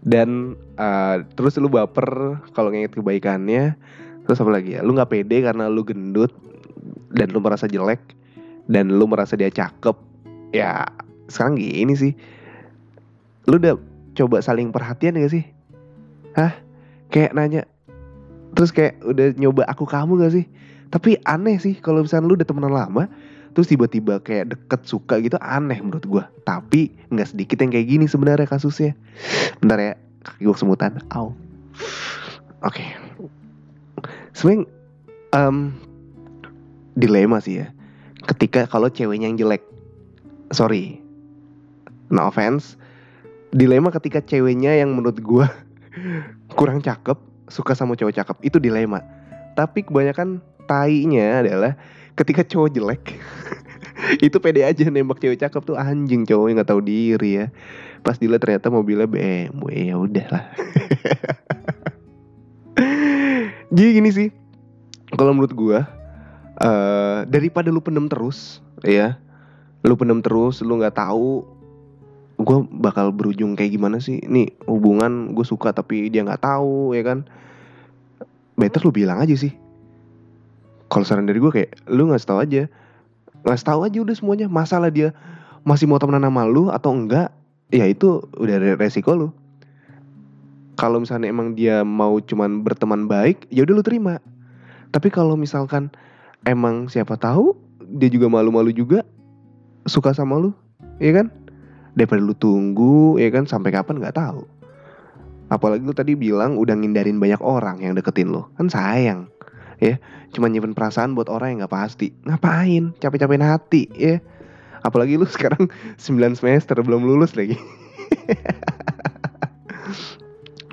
Dan 0.00 0.56
uh, 0.80 1.22
terus 1.36 1.60
lu 1.60 1.68
baper 1.68 2.40
kalau 2.56 2.72
nginget 2.72 2.96
kebaikannya. 2.96 3.76
Terus 4.24 4.38
apa 4.40 4.50
lagi 4.50 4.74
ya? 4.74 4.80
Lu 4.80 4.96
nggak 4.96 5.12
pede 5.12 5.44
karena 5.44 5.68
lu 5.68 5.84
gendut 5.84 6.32
dan 7.12 7.28
lu 7.30 7.38
merasa 7.44 7.68
jelek 7.68 8.00
dan 8.64 8.96
lu 8.96 9.04
merasa 9.04 9.36
dia 9.36 9.52
cakep. 9.52 9.94
Ya 10.56 10.88
sekarang 11.28 11.60
gini 11.60 11.94
sih. 11.94 12.12
Lu 13.44 13.60
udah 13.60 13.76
coba 14.16 14.40
saling 14.40 14.72
perhatian 14.72 15.20
gak 15.20 15.32
sih? 15.36 15.44
Hah? 16.32 16.56
Kayak 17.12 17.36
nanya 17.36 17.62
terus 18.58 18.72
kayak 18.72 18.98
udah 19.04 19.36
nyoba 19.36 19.62
aku 19.68 19.84
kamu 19.84 20.18
gak 20.18 20.32
sih 20.34 20.46
tapi 20.88 21.20
aneh 21.24 21.60
sih 21.60 21.76
kalau 21.78 22.04
misalnya 22.04 22.26
lu 22.28 22.34
udah 22.36 22.48
temenan 22.48 22.72
lama 22.72 23.04
terus 23.52 23.68
tiba-tiba 23.68 24.20
kayak 24.22 24.54
deket 24.54 24.80
suka 24.86 25.18
gitu 25.20 25.36
aneh 25.40 25.80
menurut 25.80 26.04
gue 26.04 26.24
tapi 26.44 26.94
nggak 27.10 27.34
sedikit 27.34 27.60
yang 27.60 27.72
kayak 27.74 27.86
gini 27.88 28.04
sebenarnya 28.08 28.46
kasusnya. 28.48 28.92
Bentar 29.60 29.78
ya 29.80 29.92
kaki 30.24 30.46
gue 30.46 30.56
semutan 30.56 31.02
au. 31.12 31.34
Oke. 32.62 32.82
Okay 32.82 32.88
sebenarnya 34.38 34.70
um, 35.34 35.74
dilema 36.94 37.42
sih 37.42 37.66
ya. 37.66 37.74
Ketika 38.30 38.70
kalau 38.70 38.86
ceweknya 38.86 39.26
yang 39.26 39.38
jelek 39.38 39.66
sorry 40.54 41.02
no 42.14 42.30
offense. 42.30 42.78
Dilema 43.48 43.88
ketika 43.88 44.20
ceweknya 44.20 44.76
yang 44.76 44.92
menurut 44.92 45.18
gue 45.18 45.46
kurang 46.58 46.84
cakep 46.84 47.16
suka 47.48 47.72
sama 47.72 47.96
cowok 47.96 48.14
cakep 48.14 48.36
itu 48.44 48.62
dilema. 48.62 49.02
Tapi 49.56 49.82
kebanyakan 49.82 50.38
tainya 50.68 51.40
adalah 51.40 51.72
ketika 52.12 52.44
cowok 52.44 52.70
jelek 52.76 53.02
itu 54.26 54.36
pede 54.38 54.62
aja 54.64 54.86
nembak 54.88 55.18
cewek 55.22 55.38
cakep 55.42 55.62
tuh 55.62 55.76
anjing 55.78 56.22
cowoknya 56.26 56.62
nggak 56.62 56.70
tahu 56.70 56.82
diri 56.82 57.30
ya. 57.44 57.46
Pas 58.06 58.16
dilihat 58.16 58.42
ternyata 58.42 58.70
mobilnya 58.70 59.10
BMW 59.10 59.90
ya 59.90 59.96
udahlah. 59.98 60.44
Jadi 63.74 63.88
gini 64.00 64.10
sih 64.14 64.28
kalau 65.12 65.34
menurut 65.34 65.52
gue 65.52 65.78
uh, 66.62 67.20
daripada 67.28 67.68
lu 67.68 67.82
pendem 67.84 68.08
terus 68.08 68.62
ya 68.86 69.18
lu 69.84 69.98
pendem 69.98 70.24
terus 70.24 70.62
lu 70.64 70.78
nggak 70.78 70.96
tahu 70.96 71.44
gue 72.38 72.58
bakal 72.70 73.10
berujung 73.10 73.58
kayak 73.58 73.74
gimana 73.74 73.98
sih. 73.98 74.22
Nih 74.24 74.54
hubungan 74.70 75.34
gue 75.34 75.44
suka 75.44 75.74
tapi 75.74 76.06
dia 76.08 76.22
nggak 76.22 76.42
tahu 76.46 76.94
ya 76.94 77.02
kan? 77.02 77.26
Better 78.54 78.82
lu 78.86 78.94
bilang 78.94 79.18
aja 79.22 79.34
sih 79.34 79.67
kalau 80.88 81.04
saran 81.04 81.28
dari 81.28 81.38
gue 81.38 81.52
kayak 81.52 81.84
lu 81.88 82.08
nggak 82.08 82.24
tahu 82.24 82.40
aja. 82.40 82.66
Nggak 83.44 83.60
tahu 83.64 83.80
aja 83.84 83.98
udah 84.00 84.16
semuanya. 84.16 84.46
Masalah 84.48 84.88
dia 84.88 85.12
masih 85.62 85.84
mau 85.84 86.00
temenan 86.00 86.24
sama 86.24 86.48
lu 86.48 86.72
atau 86.72 86.96
enggak 86.96 87.28
ya 87.68 87.84
itu 87.84 88.24
udah 88.40 88.80
resiko 88.80 89.12
lu. 89.12 89.28
Kalau 90.80 91.02
misalnya 91.02 91.28
emang 91.28 91.52
dia 91.52 91.84
mau 91.84 92.16
cuman 92.22 92.64
berteman 92.64 93.04
baik 93.04 93.44
ya 93.52 93.68
udah 93.68 93.74
lu 93.76 93.84
terima. 93.84 94.16
Tapi 94.88 95.12
kalau 95.12 95.36
misalkan 95.36 95.92
emang 96.48 96.88
siapa 96.88 97.20
tahu 97.20 97.52
dia 97.84 98.08
juga 98.08 98.32
malu-malu 98.32 98.72
juga 98.72 99.04
suka 99.84 100.16
sama 100.16 100.40
lu 100.40 100.56
ya 100.96 101.12
kan? 101.12 101.28
Daripada 101.92 102.24
lu 102.24 102.32
tunggu 102.32 103.20
ya 103.20 103.28
kan? 103.28 103.44
Sampai 103.44 103.76
kapan? 103.76 104.00
Nggak 104.00 104.16
tahu. 104.16 104.48
Apalagi 105.52 105.84
lu 105.84 105.92
tadi 105.92 106.16
bilang 106.16 106.56
udah 106.56 106.76
ngindarin 106.76 107.20
banyak 107.20 107.40
orang 107.44 107.84
yang 107.84 107.92
deketin 107.92 108.32
lu. 108.32 108.48
Kan 108.56 108.72
sayang 108.72 109.28
ya. 109.78 109.96
Cuma 110.34 110.50
nyimpen 110.50 110.76
perasaan 110.76 111.16
buat 111.16 111.30
orang 111.32 111.56
yang 111.56 111.58
nggak 111.64 111.74
pasti. 111.74 112.12
Ngapain? 112.26 112.92
Capek-capekin 113.00 113.44
hati 113.44 113.82
ya. 113.94 114.20
Apalagi 114.82 115.18
lu 115.18 115.26
sekarang 115.36 115.66
9 115.98 116.38
semester 116.38 116.76
belum 116.78 117.02
lulus 117.02 117.34
lagi. 117.34 117.56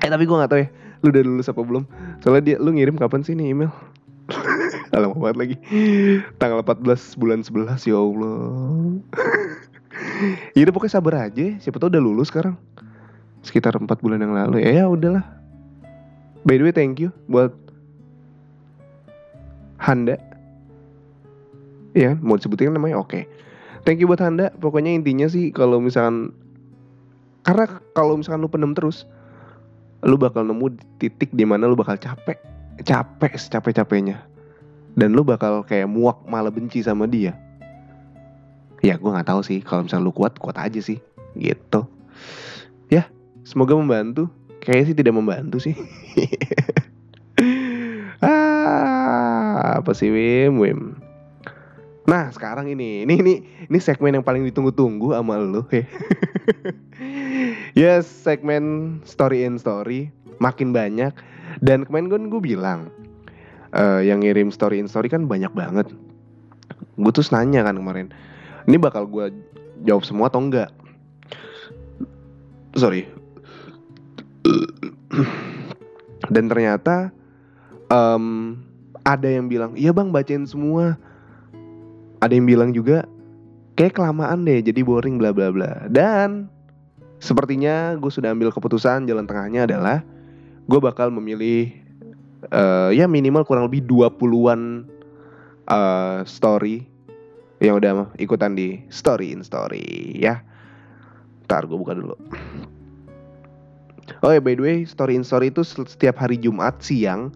Eh 0.04 0.12
tapi 0.12 0.22
gue 0.22 0.38
gak 0.38 0.52
tau 0.54 0.60
ya 0.62 0.70
Lu 1.02 1.10
udah 1.10 1.22
lulus 1.26 1.50
apa 1.50 1.58
belum? 1.66 1.82
Soalnya 2.22 2.42
dia 2.44 2.56
lu 2.62 2.70
ngirim 2.70 2.94
kapan 2.94 3.26
sih 3.26 3.34
nih 3.34 3.50
email? 3.50 3.74
Lama 4.94 5.18
banget 5.18 5.36
lagi. 5.36 5.56
Tanggal 6.38 6.62
14 6.62 7.18
bulan 7.18 7.42
11 7.42 7.90
ya 7.90 7.98
Allah. 7.98 8.38
Ya 10.54 10.62
udah 10.62 10.74
pokoknya 10.78 10.94
sabar 10.94 11.14
aja. 11.26 11.58
Siapa 11.58 11.82
tau 11.82 11.90
udah 11.90 11.98
lulus 11.98 12.30
sekarang. 12.30 12.54
Sekitar 13.42 13.74
4 13.74 13.86
bulan 13.98 14.22
yang 14.22 14.30
lalu. 14.30 14.62
Ya 14.62 14.82
ya 14.82 14.84
udahlah. 14.86 15.26
By 16.46 16.62
the 16.62 16.70
way 16.70 16.70
thank 16.70 17.02
you 17.02 17.10
Buat 17.26 17.65
Handa. 19.80 20.16
Ya 21.96 22.16
mau 22.20 22.36
disebutin 22.36 22.72
namanya? 22.72 23.00
Oke. 23.00 23.08
Okay. 23.08 23.24
Thank 23.86 24.02
you 24.02 24.10
buat 24.10 24.20
Handa. 24.20 24.52
Pokoknya 24.58 24.90
intinya 24.90 25.30
sih 25.30 25.54
Kalau 25.54 25.78
misalkan 25.78 26.34
Karena 27.46 27.70
kalau 27.94 28.18
misalkan 28.18 28.42
lu 28.42 28.50
pendem 28.50 28.74
terus 28.74 29.06
lu 30.04 30.18
bakal 30.20 30.44
nemu 30.44 30.76
titik 31.00 31.30
di 31.32 31.46
mana 31.46 31.70
lu 31.70 31.78
bakal 31.78 31.96
capek. 31.96 32.36
Capek 32.84 33.32
secapek 33.38 33.72
capeknya 33.78 34.26
dan 34.96 35.12
lu 35.12 35.22
bakal 35.22 35.60
kayak 35.62 35.86
muak 35.86 36.24
malah 36.24 36.50
benci 36.50 36.80
sama 36.80 37.04
dia. 37.04 37.36
Ya 38.80 38.96
gue 38.96 39.12
nggak 39.12 39.28
tahu 39.28 39.44
sih. 39.44 39.60
Kalau 39.60 39.84
misalnya 39.84 40.08
lu 40.08 40.12
kuat 40.16 40.40
kuat 40.40 40.56
aja 40.56 40.80
sih. 40.80 40.98
Gitu. 41.36 41.80
Ya 42.88 43.06
semoga 43.44 43.76
membantu. 43.76 44.32
Kayak 44.64 44.90
sih 44.90 44.96
tidak 44.96 45.14
membantu 45.14 45.60
sih. 45.62 45.76
Ah 48.16 49.35
apa 49.74 49.90
sih 49.96 50.10
Wim 50.12 50.62
Wim 50.62 50.80
Nah 52.06 52.30
sekarang 52.30 52.70
ini, 52.70 53.02
ini 53.02 53.18
ini 53.18 53.34
ini 53.66 53.78
segmen 53.82 54.14
yang 54.14 54.22
paling 54.22 54.46
ditunggu-tunggu 54.46 55.10
sama 55.10 55.42
ya. 55.74 55.82
yes, 57.98 58.06
segmen 58.06 58.96
story 59.02 59.42
in 59.42 59.58
story 59.58 60.14
makin 60.38 60.70
banyak 60.70 61.10
dan 61.58 61.82
kemarin 61.82 62.06
kan 62.06 62.22
gue 62.30 62.38
bilang 62.38 62.80
uh, 63.74 63.98
yang 63.98 64.22
ngirim 64.22 64.54
story 64.54 64.78
in 64.78 64.86
story 64.86 65.10
kan 65.10 65.26
banyak 65.26 65.50
banget. 65.50 65.90
Gue 66.94 67.10
tuh 67.10 67.26
nanya 67.34 67.66
kan 67.66 67.74
kemarin, 67.74 68.14
ini 68.70 68.78
bakal 68.78 69.10
gue 69.10 69.34
jawab 69.82 70.06
semua 70.06 70.30
atau 70.30 70.40
enggak? 70.40 70.70
Sorry. 72.78 73.10
Dan 76.34 76.46
ternyata 76.46 77.10
um, 77.90 78.54
ada 79.06 79.30
yang 79.30 79.46
bilang, 79.46 79.78
iya 79.78 79.94
bang 79.94 80.10
bacain 80.10 80.42
semua. 80.50 80.98
Ada 82.18 82.34
yang 82.34 82.50
bilang 82.50 82.74
juga 82.74 83.06
kayak 83.78 83.94
kelamaan 83.94 84.42
deh 84.42 84.58
jadi 84.66 84.82
boring 84.82 85.22
bla 85.22 85.30
bla 85.30 85.54
bla. 85.54 85.86
Dan 85.86 86.50
sepertinya 87.22 87.94
gue 87.94 88.10
sudah 88.10 88.34
ambil 88.34 88.50
keputusan 88.50 89.06
jalan 89.06 89.30
tengahnya 89.30 89.70
adalah 89.70 90.02
gue 90.66 90.80
bakal 90.82 91.14
memilih 91.14 91.70
uh, 92.50 92.90
ya 92.90 93.06
minimal 93.06 93.46
kurang 93.46 93.70
lebih 93.70 93.86
20-an 93.86 94.90
uh, 95.70 96.26
story 96.26 96.90
yang 97.62 97.78
udah 97.78 98.10
ikutan 98.18 98.58
di 98.58 98.82
story 98.90 99.30
in 99.30 99.46
story 99.46 100.18
ya. 100.18 100.42
Ntar 101.46 101.70
gue 101.70 101.78
buka 101.78 101.94
dulu. 101.94 102.18
Oh 104.26 104.34
ya 104.34 104.42
by 104.42 104.58
the 104.58 104.62
way 104.66 104.76
story 104.82 105.14
in 105.14 105.22
story 105.22 105.54
itu 105.54 105.62
setiap 105.62 106.18
hari 106.18 106.42
Jumat 106.42 106.82
siang 106.82 107.30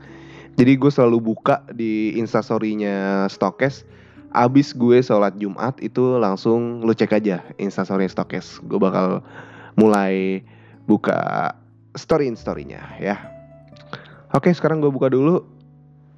Jadi 0.59 0.73
gue 0.77 0.91
selalu 0.93 1.19
buka 1.35 1.63
di 1.71 2.17
instastorynya 2.19 3.29
Stokes. 3.31 3.87
Abis 4.31 4.71
gue 4.75 5.03
sholat 5.03 5.35
Jumat 5.43 5.83
itu 5.83 6.19
langsung 6.19 6.87
lu 6.87 6.95
cek 6.95 7.19
aja 7.19 7.43
instastory 7.59 8.07
Stokes. 8.07 8.63
Gue 8.67 8.79
bakal 8.79 9.23
mulai 9.75 10.43
buka 10.87 11.51
story 11.99 12.31
in 12.31 12.39
storynya 12.39 12.83
ya. 12.99 13.19
Oke 14.31 14.55
sekarang 14.55 14.79
gue 14.79 14.91
buka 14.91 15.11
dulu. 15.11 15.43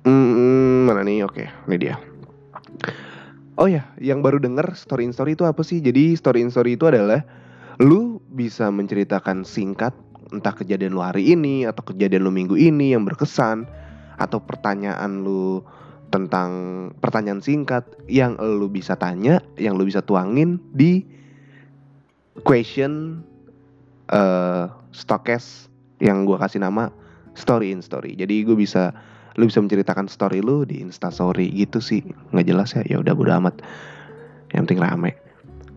Hmm, 0.04 0.84
mana 0.84 1.06
nih? 1.06 1.24
Oke 1.24 1.48
ini 1.68 1.76
dia. 1.80 1.96
Oh 3.60 3.68
ya, 3.68 3.84
yang 4.00 4.24
baru 4.24 4.40
denger 4.40 4.74
story 4.74 5.04
in 5.04 5.12
story 5.12 5.36
itu 5.36 5.44
apa 5.44 5.60
sih? 5.60 5.78
Jadi 5.80 6.16
story 6.16 6.40
in 6.44 6.50
story 6.50 6.74
itu 6.76 6.88
adalah 6.88 7.24
lu 7.80 8.20
bisa 8.32 8.68
menceritakan 8.68 9.44
singkat 9.44 9.92
entah 10.32 10.56
kejadian 10.56 10.96
lu 10.96 11.04
hari 11.04 11.36
ini 11.36 11.68
atau 11.68 11.84
kejadian 11.84 12.24
lu 12.24 12.32
minggu 12.32 12.56
ini 12.56 12.96
yang 12.96 13.04
berkesan 13.04 13.68
atau 14.22 14.38
pertanyaan 14.38 15.26
lu 15.26 15.66
tentang 16.12 16.50
pertanyaan 17.00 17.40
singkat 17.40 17.88
yang 18.06 18.36
lu 18.38 18.68
bisa 18.68 18.94
tanya, 19.00 19.40
yang 19.56 19.74
lu 19.74 19.88
bisa 19.88 20.04
tuangin 20.04 20.60
di 20.70 21.02
question 22.44 23.24
uh, 24.12 24.68
stokes 24.92 25.72
yang 25.98 26.28
gua 26.28 26.36
kasih 26.44 26.60
nama 26.60 26.92
story 27.34 27.72
in 27.72 27.80
story. 27.80 28.12
Jadi 28.16 28.44
gue 28.44 28.56
bisa 28.56 28.92
lu 29.40 29.48
bisa 29.48 29.64
menceritakan 29.64 30.12
story 30.12 30.44
lu 30.44 30.68
di 30.68 30.84
Insta 30.84 31.08
Story 31.08 31.48
gitu 31.56 31.80
sih. 31.80 32.04
nggak 32.32 32.46
jelas 32.46 32.76
ya. 32.76 32.82
Ya 32.84 32.96
udah 33.00 33.16
bodo 33.16 33.32
amat. 33.32 33.64
Yang 34.52 34.62
penting 34.68 34.80
rame. 34.84 35.16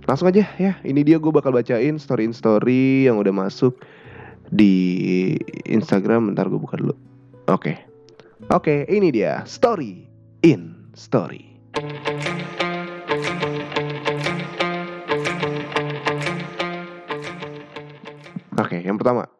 Langsung 0.05 0.27
aja 0.27 0.43
ya. 0.59 0.75
Ini 0.83 1.01
dia 1.07 1.17
gue 1.17 1.31
bakal 1.31 1.55
bacain 1.55 1.95
story 1.95 2.27
in 2.27 2.35
story 2.35 3.07
yang 3.07 3.15
udah 3.15 3.31
masuk 3.31 3.79
di 4.51 5.33
Instagram. 5.65 6.35
Bentar 6.35 6.51
gue 6.51 6.59
buka 6.59 6.75
dulu. 6.75 6.93
Oke. 7.47 7.71
Okay. 7.71 7.94
Oke, 8.51 8.83
ini 8.91 9.15
dia 9.15 9.47
story 9.47 10.11
in 10.43 10.91
story. 10.91 11.55
Oke, 18.59 18.83
yang 18.83 18.99
pertama. 18.99 19.31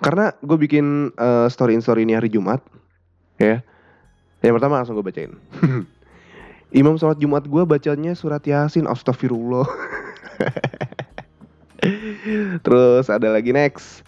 Karena 0.00 0.32
gue 0.40 0.56
bikin 0.56 1.12
uh, 1.20 1.52
story 1.52 1.76
in 1.76 1.84
story 1.84 2.08
ini 2.08 2.16
hari 2.16 2.32
Jumat, 2.32 2.64
ya. 3.36 3.60
Yang 4.40 4.54
pertama 4.56 4.80
langsung 4.80 4.96
gue 4.96 5.04
bacain. 5.04 5.36
Imam 6.72 6.96
sholat 6.96 7.20
Jumat 7.20 7.44
gue 7.44 7.62
bacanya 7.68 8.16
surat 8.16 8.40
Yasin, 8.40 8.88
Astagfirullah. 8.88 9.68
Terus 12.64 13.12
ada 13.12 13.28
lagi 13.36 13.52
next. 13.52 14.00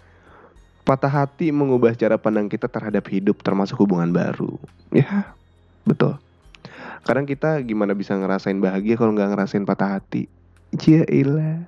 Patah 0.85 1.09
hati 1.09 1.49
mengubah 1.49 1.97
cara 1.97 2.21
pandang 2.21 2.53
kita 2.53 2.69
terhadap 2.69 3.09
hidup 3.09 3.41
termasuk 3.41 3.81
hubungan 3.81 4.13
baru. 4.13 4.61
Ya, 4.93 5.33
betul. 5.89 6.21
Kadang 7.05 7.25
kita 7.25 7.61
gimana 7.65 7.97
bisa 7.97 8.13
ngerasain 8.17 8.61
bahagia 8.61 9.01
kalau 9.01 9.17
nggak 9.17 9.33
ngerasain 9.33 9.65
patah 9.65 9.97
hati. 9.97 10.29
Cia 10.77 11.09
ilah. 11.09 11.65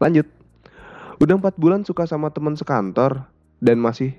Lanjut. 0.00 0.28
Udah 1.20 1.38
empat 1.38 1.56
bulan 1.56 1.88
suka 1.88 2.04
sama 2.04 2.28
teman 2.34 2.52
sekantor 2.58 3.24
dan 3.62 3.78
masih 3.78 4.18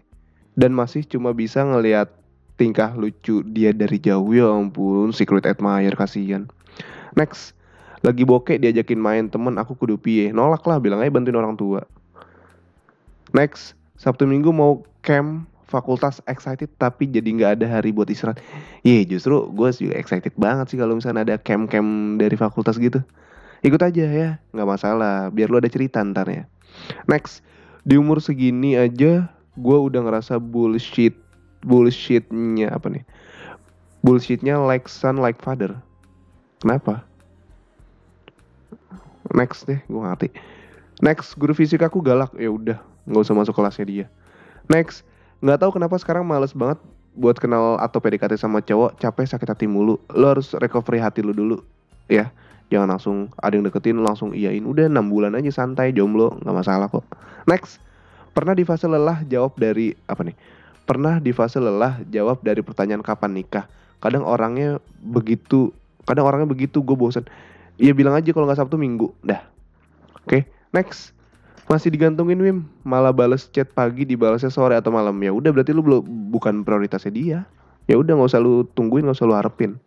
dan 0.56 0.72
masih 0.72 1.04
cuma 1.04 1.34
bisa 1.34 1.66
ngelihat 1.66 2.10
tingkah 2.56 2.94
lucu 2.94 3.42
dia 3.44 3.74
dari 3.74 3.98
jauh 3.98 4.30
ya 4.32 4.48
ampun 4.48 5.12
secret 5.12 5.44
admirer 5.50 5.98
kasihan. 5.98 6.48
Next, 7.18 7.58
lagi 8.06 8.24
bokeh 8.24 8.62
diajakin 8.62 9.02
main 9.02 9.26
temen 9.28 9.58
aku 9.58 9.76
kudu 9.76 9.98
piye 10.00 10.30
nolak 10.32 10.64
lah 10.64 10.78
bilang 10.80 11.02
aja 11.02 11.12
bantuin 11.12 11.38
orang 11.38 11.58
tua. 11.58 11.84
Next, 13.34 13.74
Sabtu 13.98 14.26
Minggu 14.26 14.50
mau 14.50 14.82
camp 15.06 15.46
fakultas 15.70 16.22
excited 16.30 16.70
tapi 16.78 17.10
jadi 17.10 17.26
nggak 17.26 17.52
ada 17.58 17.66
hari 17.66 17.90
buat 17.90 18.06
istirahat. 18.06 18.38
Iya 18.86 19.18
justru 19.18 19.50
gue 19.50 19.70
juga 19.74 19.98
excited 19.98 20.34
banget 20.38 20.70
sih 20.70 20.78
kalau 20.78 20.94
misalnya 20.94 21.26
ada 21.26 21.36
camp-camp 21.42 22.22
dari 22.22 22.38
fakultas 22.38 22.78
gitu. 22.78 23.02
Ikut 23.64 23.80
aja 23.80 24.06
ya, 24.06 24.30
nggak 24.54 24.70
masalah. 24.70 25.32
Biar 25.34 25.50
lu 25.50 25.58
ada 25.58 25.72
cerita 25.72 26.04
ntar 26.04 26.30
ya. 26.30 26.44
Next, 27.10 27.42
di 27.88 27.98
umur 27.98 28.22
segini 28.22 28.78
aja 28.78 29.32
gue 29.58 29.78
udah 29.78 30.02
ngerasa 30.04 30.38
bullshit 30.38 31.16
bullshitnya 31.64 32.70
apa 32.70 32.92
nih? 32.92 33.04
Bullshitnya 34.04 34.60
like 34.60 34.86
son 34.92 35.18
like 35.24 35.40
father. 35.40 35.80
Kenapa? 36.60 37.02
Next 39.32 39.66
deh, 39.66 39.80
gue 39.88 40.02
ngerti. 40.04 40.30
Next, 41.00 41.34
guru 41.40 41.56
fisik 41.56 41.82
aku 41.82 42.04
galak. 42.04 42.36
Ya 42.36 42.52
udah, 42.52 42.80
nggak 43.08 43.22
usah 43.24 43.36
masuk 43.36 43.54
kelasnya 43.56 43.86
dia. 43.86 44.06
Next 44.72 45.04
nggak 45.44 45.60
tahu 45.60 45.76
kenapa 45.76 45.96
sekarang 46.00 46.24
males 46.24 46.56
banget 46.56 46.80
buat 47.14 47.38
kenal 47.38 47.78
atau 47.78 48.02
PDKT 48.02 48.40
sama 48.40 48.64
cowok 48.64 48.98
capek 48.98 49.26
sakit 49.30 49.48
hati 49.48 49.66
mulu. 49.70 50.02
Lo 50.14 50.34
harus 50.34 50.56
recovery 50.58 51.00
hati 51.04 51.22
lo 51.22 51.36
dulu 51.36 51.62
ya. 52.10 52.32
Jangan 52.72 52.90
langsung 52.90 53.30
ada 53.38 53.54
yang 53.54 53.68
deketin 53.68 54.02
langsung 54.02 54.34
iyain. 54.34 54.64
Udah 54.66 54.90
enam 54.90 55.12
bulan 55.12 55.38
aja 55.38 55.52
santai 55.54 55.94
jomblo 55.94 56.34
nggak 56.42 56.56
masalah 56.56 56.90
kok. 56.90 57.06
Next 57.46 57.78
pernah 58.34 58.58
di 58.58 58.66
fase 58.66 58.90
lelah 58.90 59.22
jawab 59.30 59.54
dari 59.60 59.94
apa 60.10 60.26
nih? 60.26 60.36
Pernah 60.84 61.22
di 61.22 61.32
fase 61.32 61.62
lelah 61.62 62.02
jawab 62.10 62.42
dari 62.42 62.66
pertanyaan 62.66 63.06
kapan 63.06 63.38
nikah. 63.38 63.70
Kadang 64.02 64.26
orangnya 64.26 64.82
begitu 65.00 65.72
kadang 66.04 66.28
orangnya 66.28 66.52
begitu 66.52 66.84
gue 66.84 67.00
bosan 67.00 67.24
iya 67.80 67.96
bilang 67.96 68.12
aja 68.12 68.28
kalau 68.36 68.50
nggak 68.50 68.60
sabtu 68.60 68.76
minggu. 68.76 69.14
Dah. 69.24 69.44
Oke 70.24 70.28
okay, 70.28 70.42
next 70.72 71.12
masih 71.72 71.90
digantungin 71.94 72.40
Wim. 72.40 72.58
Malah 72.84 73.16
balas 73.16 73.48
chat 73.52 73.70
pagi 73.72 74.04
dibalasnya 74.04 74.52
sore 74.52 74.76
atau 74.76 74.92
malam. 74.92 75.16
Ya 75.24 75.32
udah 75.32 75.52
berarti 75.52 75.72
lu 75.72 75.84
belum 75.84 76.04
bukan 76.32 76.64
prioritasnya 76.68 77.12
dia. 77.14 77.40
Ya 77.88 78.00
udah 78.00 78.16
nggak 78.16 78.32
usah 78.32 78.42
lu 78.44 78.64
tungguin 78.76 79.08
nggak 79.08 79.18
usah 79.20 79.28
lu 79.28 79.36
harapin. 79.36 79.80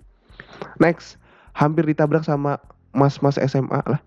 Next 0.81 1.17
hampir 1.57 1.89
ditabrak 1.89 2.25
sama 2.25 2.61
mas-mas 2.93 3.41
SMA 3.41 3.81
lah. 3.85 4.01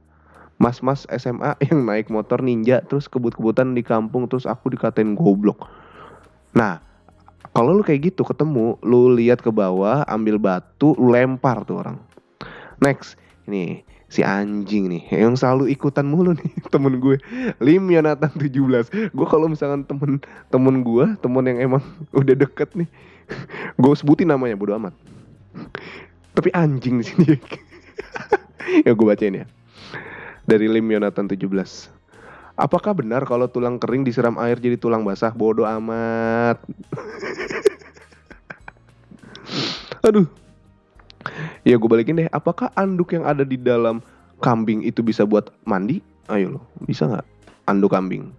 Mas-mas 0.59 1.07
SMA 1.09 1.55
yang 1.69 1.87
naik 1.87 2.11
motor 2.11 2.41
ninja 2.41 2.83
terus 2.85 3.09
kebut-kebutan 3.09 3.73
di 3.73 3.81
kampung 3.81 4.29
terus 4.29 4.45
aku 4.45 4.73
dikatain 4.73 5.17
goblok. 5.17 5.69
Nah 6.53 6.81
kalau 7.53 7.73
lu 7.73 7.81
kayak 7.81 8.13
gitu 8.13 8.21
ketemu 8.21 8.77
lu 8.85 9.17
lihat 9.17 9.41
ke 9.41 9.49
bawah 9.49 10.05
ambil 10.05 10.37
batu 10.37 10.93
lu 10.99 11.13
lempar 11.13 11.65
tuh 11.65 11.81
orang. 11.81 11.97
Next 12.77 13.17
ini 13.49 13.81
si 14.09 14.25
anjing 14.25 14.89
nih 14.89 15.03
yang 15.13 15.37
selalu 15.37 15.69
ikutan 15.69 16.09
mulu 16.09 16.33
nih 16.33 16.51
temen 16.73 16.97
gue. 16.97 17.21
Lim 17.61 17.87
Yonatan 17.93 18.33
17 18.33 19.13
gue 19.13 19.27
kalau 19.29 19.45
misalkan 19.45 19.85
temen 19.85 20.17
temen 20.49 20.81
gue 20.81 21.05
temen 21.21 21.43
yang 21.45 21.57
emang 21.61 21.83
udah 22.19 22.35
deket 22.35 22.73
nih 22.73 22.89
gue 23.81 23.93
sebutin 23.93 24.33
namanya 24.33 24.57
bodo 24.57 24.73
amat. 24.75 24.93
Tapi 26.33 26.49
anjing 26.53 27.01
di 27.01 27.05
sini. 27.05 27.25
Ya 28.85 28.93
gue 28.93 29.05
bacain 29.05 29.33
ya. 29.33 29.45
Dari 30.45 30.69
Lim 30.69 30.85
Yonatan 30.89 31.29
17 31.29 31.45
Apakah 32.59 32.91
benar 32.91 33.23
kalau 33.23 33.47
tulang 33.47 33.79
kering 33.79 34.03
disiram 34.03 34.35
air 34.35 34.59
jadi 34.59 34.75
tulang 34.75 35.07
basah? 35.07 35.31
Bodoh 35.31 35.63
amat. 35.63 36.59
Aduh, 40.03 40.27
ya 41.69 41.77
gue 41.77 41.89
balikin 41.89 42.17
deh. 42.17 42.29
Apakah 42.33 42.73
anduk 42.73 43.13
yang 43.13 43.29
ada 43.29 43.45
di 43.45 43.53
dalam 43.53 44.01
kambing 44.41 44.81
itu 44.81 45.05
bisa 45.05 45.21
buat 45.21 45.53
mandi? 45.69 46.01
Ayo 46.25 46.57
lo 46.57 46.61
bisa 46.89 47.05
nggak? 47.05 47.25
Anduk 47.69 47.93
kambing. 47.93 48.33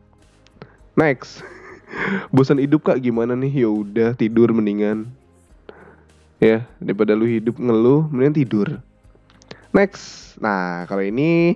Next. 0.98 1.46
Bosan 2.34 2.58
hidup 2.58 2.90
kak? 2.90 2.98
Gimana 2.98 3.38
nih? 3.38 3.62
Ya 3.62 3.68
udah 3.70 4.10
tidur 4.18 4.50
mendingan. 4.50 5.06
Ya 6.42 6.66
daripada 6.82 7.14
lu 7.14 7.30
hidup 7.30 7.54
ngeluh 7.62 8.10
mendingan 8.10 8.34
tidur. 8.34 8.68
Next. 9.70 10.34
Nah 10.42 10.90
kalau 10.90 11.06
ini 11.06 11.54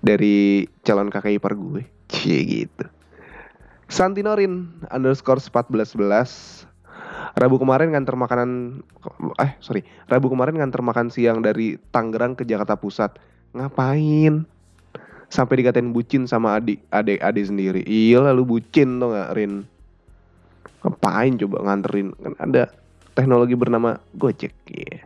dari 0.00 0.64
calon 0.80 1.12
kakak 1.12 1.36
ipar 1.36 1.52
gue. 1.52 1.84
Cie 2.12 2.40
gitu. 2.48 2.88
Santinorin 3.90 4.86
underscore 4.88 5.42
1411 5.42 6.69
Rabu 7.38 7.62
kemarin 7.62 7.94
nganter 7.94 8.14
makanan 8.18 8.82
eh 9.38 9.52
sorry. 9.62 9.86
Rabu 10.10 10.30
kemarin 10.30 10.58
nganter 10.58 10.82
makan 10.82 11.14
siang 11.14 11.42
dari 11.44 11.78
Tangerang 11.94 12.34
ke 12.34 12.42
Jakarta 12.42 12.74
Pusat. 12.74 13.18
Ngapain? 13.54 14.46
Sampai 15.30 15.62
dikatain 15.62 15.94
bucin 15.94 16.26
sama 16.26 16.58
adik 16.58 16.82
adik 16.90 17.22
adik 17.22 17.44
sendiri. 17.46 17.82
Iya 17.86 18.26
lalu 18.30 18.58
bucin 18.58 18.98
tuh 18.98 19.14
nggak 19.14 19.30
Rin? 19.38 19.52
Ngapain 20.82 21.32
coba 21.38 21.56
nganterin? 21.70 22.08
Kan 22.18 22.34
ada 22.40 22.62
teknologi 23.14 23.54
bernama 23.54 23.98
Gojek 24.18 24.54
yeah. 24.70 25.02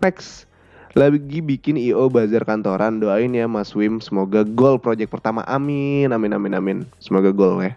next. 0.00 0.48
Lagi 0.96 1.44
bikin 1.44 1.76
IO 1.76 2.08
bazar 2.08 2.48
kantoran. 2.48 2.98
Doain 2.98 3.30
ya 3.30 3.44
Mas 3.44 3.76
Wim. 3.76 4.00
Semoga 4.00 4.40
gol 4.42 4.80
project 4.80 5.12
pertama. 5.12 5.44
Amin 5.44 6.08
amin 6.16 6.32
amin 6.32 6.52
amin. 6.56 6.78
Semoga 6.96 7.28
gol 7.28 7.60
ya. 7.60 7.76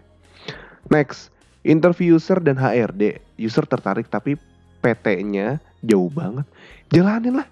Next 0.88 1.31
interview 1.62 2.18
user 2.18 2.38
dan 2.42 2.58
HRD 2.58 3.22
user 3.38 3.64
tertarik 3.66 4.06
tapi 4.10 4.38
PT-nya 4.82 5.62
jauh 5.82 6.10
banget 6.10 6.46
jalanin 6.90 7.42
lah 7.42 7.48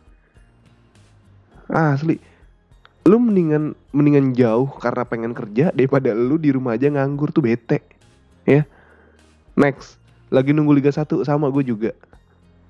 asli 1.71 2.19
lu 3.07 3.17
mendingan 3.17 3.73
mendingan 3.95 4.37
jauh 4.37 4.69
karena 4.79 5.03
pengen 5.07 5.33
kerja 5.33 5.73
daripada 5.73 6.13
lu 6.13 6.37
di 6.37 6.53
rumah 6.53 6.77
aja 6.77 6.91
nganggur 6.91 7.33
tuh 7.33 7.47
bete 7.47 7.81
ya 8.45 8.67
next 9.57 10.01
lagi 10.31 10.55
nunggu 10.55 10.79
Liga 10.79 10.95
1 10.95 11.27
sama 11.27 11.51
gue 11.51 11.67
juga. 11.67 11.91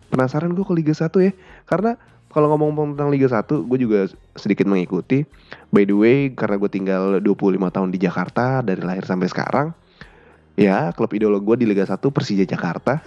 Penasaran 0.09 0.57
gue 0.57 0.65
ke 0.65 0.75
Liga 0.75 0.97
1 0.97 1.13
ya. 1.21 1.33
Karena 1.69 1.95
kalau 2.33 2.51
ngomong 2.57 2.97
tentang 2.97 3.13
Liga 3.13 3.29
1, 3.29 3.69
gue 3.69 3.79
juga 3.79 4.01
sedikit 4.35 4.67
mengikuti. 4.67 5.29
By 5.71 5.85
the 5.85 5.95
way, 5.95 6.19
karena 6.33 6.57
gue 6.57 6.71
tinggal 6.73 7.21
25 7.21 7.61
tahun 7.71 7.89
di 7.93 7.99
Jakarta 8.01 8.65
dari 8.65 8.81
lahir 8.81 9.05
sampai 9.05 9.29
sekarang. 9.29 9.77
Ya, 10.59 10.91
klub 10.95 11.11
idola 11.15 11.39
gue 11.39 11.57
di 11.63 11.67
Liga 11.67 11.87
1 11.87 11.99
Persija 12.01 12.45
Jakarta. 12.47 13.03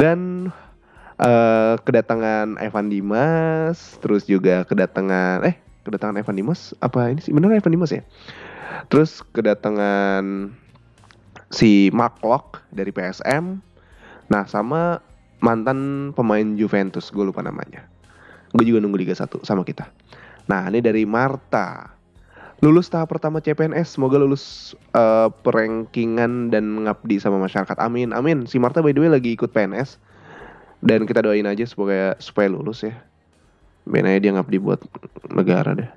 Dan 0.00 0.50
uh, 1.20 1.74
kedatangan 1.80 2.60
Evan 2.60 2.88
Dimas, 2.92 3.96
terus 4.00 4.28
juga 4.28 4.64
kedatangan 4.68 5.44
eh 5.46 5.56
kedatangan 5.86 6.18
Evan 6.18 6.34
Dimas 6.34 6.74
apa 6.82 7.14
ini 7.14 7.22
sih 7.22 7.30
benar 7.30 7.54
Evan 7.54 7.72
Dimas 7.72 7.94
ya? 7.94 8.02
Terus 8.90 9.22
kedatangan 9.34 10.50
si 11.50 11.88
Mark 11.94 12.20
Locke 12.22 12.62
dari 12.74 12.90
PSM. 12.90 13.62
Nah, 14.26 14.44
sama 14.50 14.98
mantan 15.38 16.10
pemain 16.12 16.58
Juventus, 16.58 17.14
gue 17.14 17.22
lupa 17.22 17.42
namanya. 17.42 17.86
Gue 18.50 18.66
juga 18.66 18.82
nunggu 18.82 18.98
Liga 18.98 19.14
1 19.14 19.46
sama 19.46 19.62
kita. 19.62 19.86
Nah, 20.50 20.70
ini 20.70 20.82
dari 20.82 21.06
Marta. 21.06 21.95
Lulus 22.64 22.88
tahap 22.88 23.12
pertama 23.12 23.44
CPNS, 23.44 24.00
semoga 24.00 24.16
lulus 24.16 24.72
uh, 24.96 25.28
perankingan 25.44 26.48
dan 26.48 26.64
mengabdi 26.72 27.20
sama 27.20 27.36
masyarakat. 27.36 27.76
Amin, 27.76 28.16
amin. 28.16 28.48
Si 28.48 28.56
Marta 28.56 28.80
by 28.80 28.96
the 28.96 29.04
way 29.04 29.12
lagi 29.12 29.36
ikut 29.36 29.52
PNS. 29.52 30.00
Dan 30.80 31.04
kita 31.04 31.20
doain 31.20 31.44
aja 31.44 31.64
supaya 31.68 32.16
supaya 32.16 32.48
lulus 32.48 32.84
ya. 32.84 32.96
Ben 33.84 34.08
aja 34.08 34.18
dia 34.18 34.32
ngabdi 34.32 34.56
buat 34.56 34.80
negara 35.28 35.76
deh. 35.76 35.90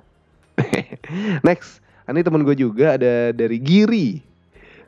Next, 1.48 1.80
ini 2.04 2.20
temen 2.20 2.44
gue 2.44 2.56
juga 2.56 3.00
ada 3.00 3.32
dari 3.32 3.56
Giri. 3.56 4.20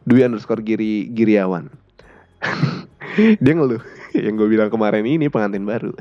Dwi 0.05 0.21
underscore 0.29 0.61
Giri 0.61 1.09
Giriawan. 1.09 1.73
dia 3.43 3.53
ngeluh 3.55 3.81
yang 4.25 4.37
gue 4.37 4.49
bilang 4.49 4.69
kemarin 4.69 5.05
ini 5.09 5.33
pengantin 5.33 5.65
baru. 5.65 5.93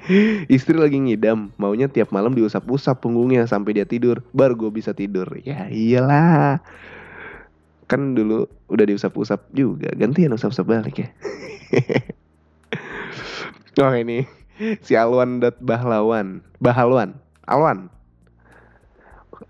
Istri 0.56 0.78
lagi 0.78 0.98
ngidam, 1.02 1.50
maunya 1.58 1.90
tiap 1.90 2.14
malam 2.14 2.32
diusap-usap 2.32 3.02
punggungnya 3.02 3.46
sampai 3.50 3.82
dia 3.82 3.86
tidur, 3.86 4.22
baru 4.30 4.54
gue 4.54 4.70
bisa 4.70 4.94
tidur. 4.94 5.26
Ya 5.42 5.66
iyalah. 5.66 6.62
Kan 7.86 8.14
dulu 8.14 8.46
udah 8.70 8.84
diusap-usap 8.86 9.50
juga, 9.54 9.90
gantian 9.94 10.34
usap-usap 10.34 10.66
balik 10.66 10.96
ya. 11.06 11.08
oh 13.82 13.94
ini 13.94 14.26
si 14.82 14.94
Alwan 14.94 15.42
dat 15.42 15.58
Bahlawan, 15.62 16.42
Bahalwan, 16.58 17.18
Alwan 17.46 17.90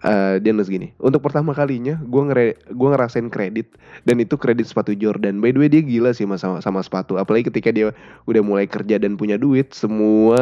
uh, 0.03 0.37
dia 0.41 0.51
nulis 0.53 0.69
gini 0.69 0.93
untuk 1.01 1.23
pertama 1.23 1.55
kalinya 1.55 1.99
gue 2.03 2.23
ngere 2.29 2.47
gue 2.69 2.89
ngerasain 2.91 3.29
kredit 3.31 3.75
dan 4.05 4.21
itu 4.23 4.35
kredit 4.39 4.67
sepatu 4.69 4.93
Jordan. 4.93 5.39
By 5.43 5.55
the 5.55 5.61
way 5.63 5.71
dia 5.71 5.83
gila 5.83 6.13
sih 6.13 6.27
sama 6.39 6.61
sama 6.61 6.81
sepatu. 6.83 7.19
Apalagi 7.19 7.49
ketika 7.51 7.71
dia 7.73 7.95
udah 8.27 8.43
mulai 8.43 8.67
kerja 8.69 8.99
dan 9.01 9.19
punya 9.19 9.39
duit 9.39 9.73
semua 9.73 10.39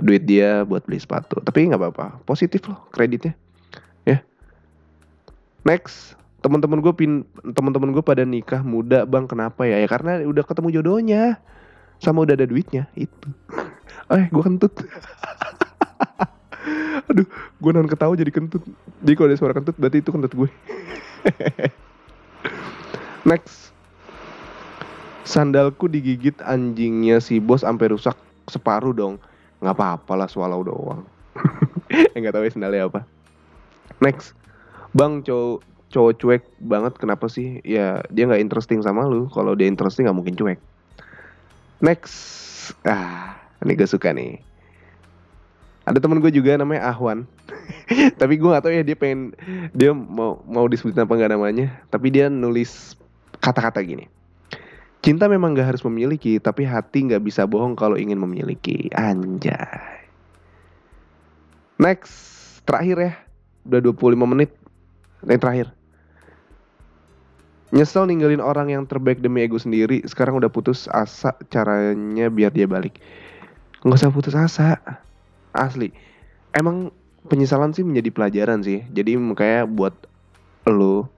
duit 0.00 0.24
dia 0.24 0.64
buat 0.64 0.84
beli 0.86 1.00
sepatu. 1.00 1.40
Tapi 1.42 1.68
nggak 1.68 1.80
apa-apa 1.80 2.06
positif 2.24 2.64
loh 2.68 2.80
kreditnya. 2.94 3.36
Ya. 4.08 4.24
Next 5.66 6.16
teman-teman 6.40 6.80
gue 6.80 6.92
pin 6.96 7.12
teman-teman 7.52 7.92
gue 7.92 8.00
pada 8.00 8.24
nikah 8.24 8.64
muda 8.64 9.04
bang 9.04 9.28
kenapa 9.28 9.68
ya? 9.68 9.80
Ya 9.80 9.88
karena 9.88 10.24
udah 10.24 10.44
ketemu 10.44 10.80
jodohnya 10.80 11.36
sama 12.00 12.24
udah 12.24 12.34
ada 12.36 12.48
duitnya 12.48 12.88
itu. 12.96 13.28
Eh 14.10 14.26
gue 14.26 14.42
kentut 14.42 14.74
Aduh, 17.08 17.26
gue 17.58 17.70
non 17.72 17.88
ketawa 17.88 18.12
jadi 18.14 18.30
kentut. 18.30 18.62
Jadi 19.00 19.14
kalau 19.16 19.28
ada 19.32 19.38
suara 19.38 19.54
kentut 19.56 19.76
berarti 19.80 20.04
itu 20.04 20.10
kentut 20.12 20.32
gue. 20.34 20.50
Next. 23.30 23.72
Sandalku 25.24 25.86
digigit 25.86 26.34
anjingnya 26.42 27.22
si 27.22 27.38
bos 27.38 27.62
sampai 27.62 27.92
rusak 27.92 28.16
separuh 28.50 28.92
dong. 28.92 29.16
Nggak 29.60 29.76
apa-apa 29.76 30.24
lah 30.24 30.28
swallow 30.28 30.64
doang. 30.64 31.04
Enggak 32.16 32.36
tahu 32.36 32.44
ya 32.48 32.50
sandalnya 32.52 32.88
apa. 32.88 33.00
Next. 34.00 34.32
Bang 34.96 35.22
cowok 35.22 35.62
cowok 35.90 36.12
cuek 36.18 36.42
banget 36.62 36.94
kenapa 36.98 37.26
sih? 37.26 37.62
Ya 37.62 38.02
dia 38.10 38.26
nggak 38.26 38.42
interesting 38.42 38.82
sama 38.82 39.06
lu. 39.06 39.30
Kalau 39.30 39.54
dia 39.54 39.68
interesting 39.68 40.08
nggak 40.08 40.18
mungkin 40.18 40.36
cuek. 40.36 40.58
Next. 41.80 42.16
Ah, 42.84 43.40
ini 43.64 43.74
gue 43.74 43.88
suka 43.88 44.14
nih 44.14 44.49
ada 45.90 45.98
temen 45.98 46.22
gue 46.22 46.30
juga 46.30 46.54
namanya 46.54 46.86
Ahwan. 46.86 47.26
Tapi 48.20 48.38
gue 48.38 48.46
gak 48.46 48.62
tahu 48.62 48.72
ya 48.78 48.86
dia 48.86 48.94
pengen 48.94 49.34
dia 49.74 49.90
mau 49.90 50.38
mau 50.46 50.70
disebutin 50.70 51.02
apa 51.02 51.18
nggak 51.18 51.34
namanya. 51.34 51.66
Tapi 51.90 52.14
dia 52.14 52.30
nulis 52.30 52.94
kata-kata 53.42 53.82
gini. 53.82 54.06
Cinta 55.02 55.26
memang 55.26 55.58
gak 55.58 55.74
harus 55.74 55.82
memiliki 55.82 56.38
tapi 56.38 56.62
hati 56.62 57.10
gak 57.10 57.26
bisa 57.26 57.42
bohong 57.42 57.74
kalau 57.74 57.98
ingin 57.98 58.22
memiliki. 58.22 58.86
Anjay. 58.94 60.06
Next. 61.82 62.38
Terakhir 62.62 62.96
ya. 63.02 63.12
Udah 63.66 63.80
25 63.90 64.14
menit. 64.30 64.54
Yang 65.26 65.40
terakhir. 65.42 65.66
Nyesel 67.74 68.06
ninggalin 68.06 68.42
orang 68.44 68.70
yang 68.70 68.86
terbaik 68.86 69.18
demi 69.18 69.42
ego 69.42 69.58
sendiri. 69.58 70.06
Sekarang 70.06 70.38
udah 70.38 70.52
putus 70.52 70.86
asa 70.94 71.34
caranya 71.50 72.30
biar 72.30 72.54
dia 72.54 72.70
balik. 72.70 73.02
Gak 73.82 73.96
usah 73.96 74.14
putus 74.14 74.36
asa 74.38 74.78
asli. 75.54 75.94
Emang 76.54 76.90
penyesalan 77.26 77.74
sih 77.76 77.86
menjadi 77.86 78.10
pelajaran 78.10 78.62
sih. 78.62 78.84
Jadi 78.90 79.16
makanya 79.18 79.66
buat 79.66 79.94
lo 80.68 81.08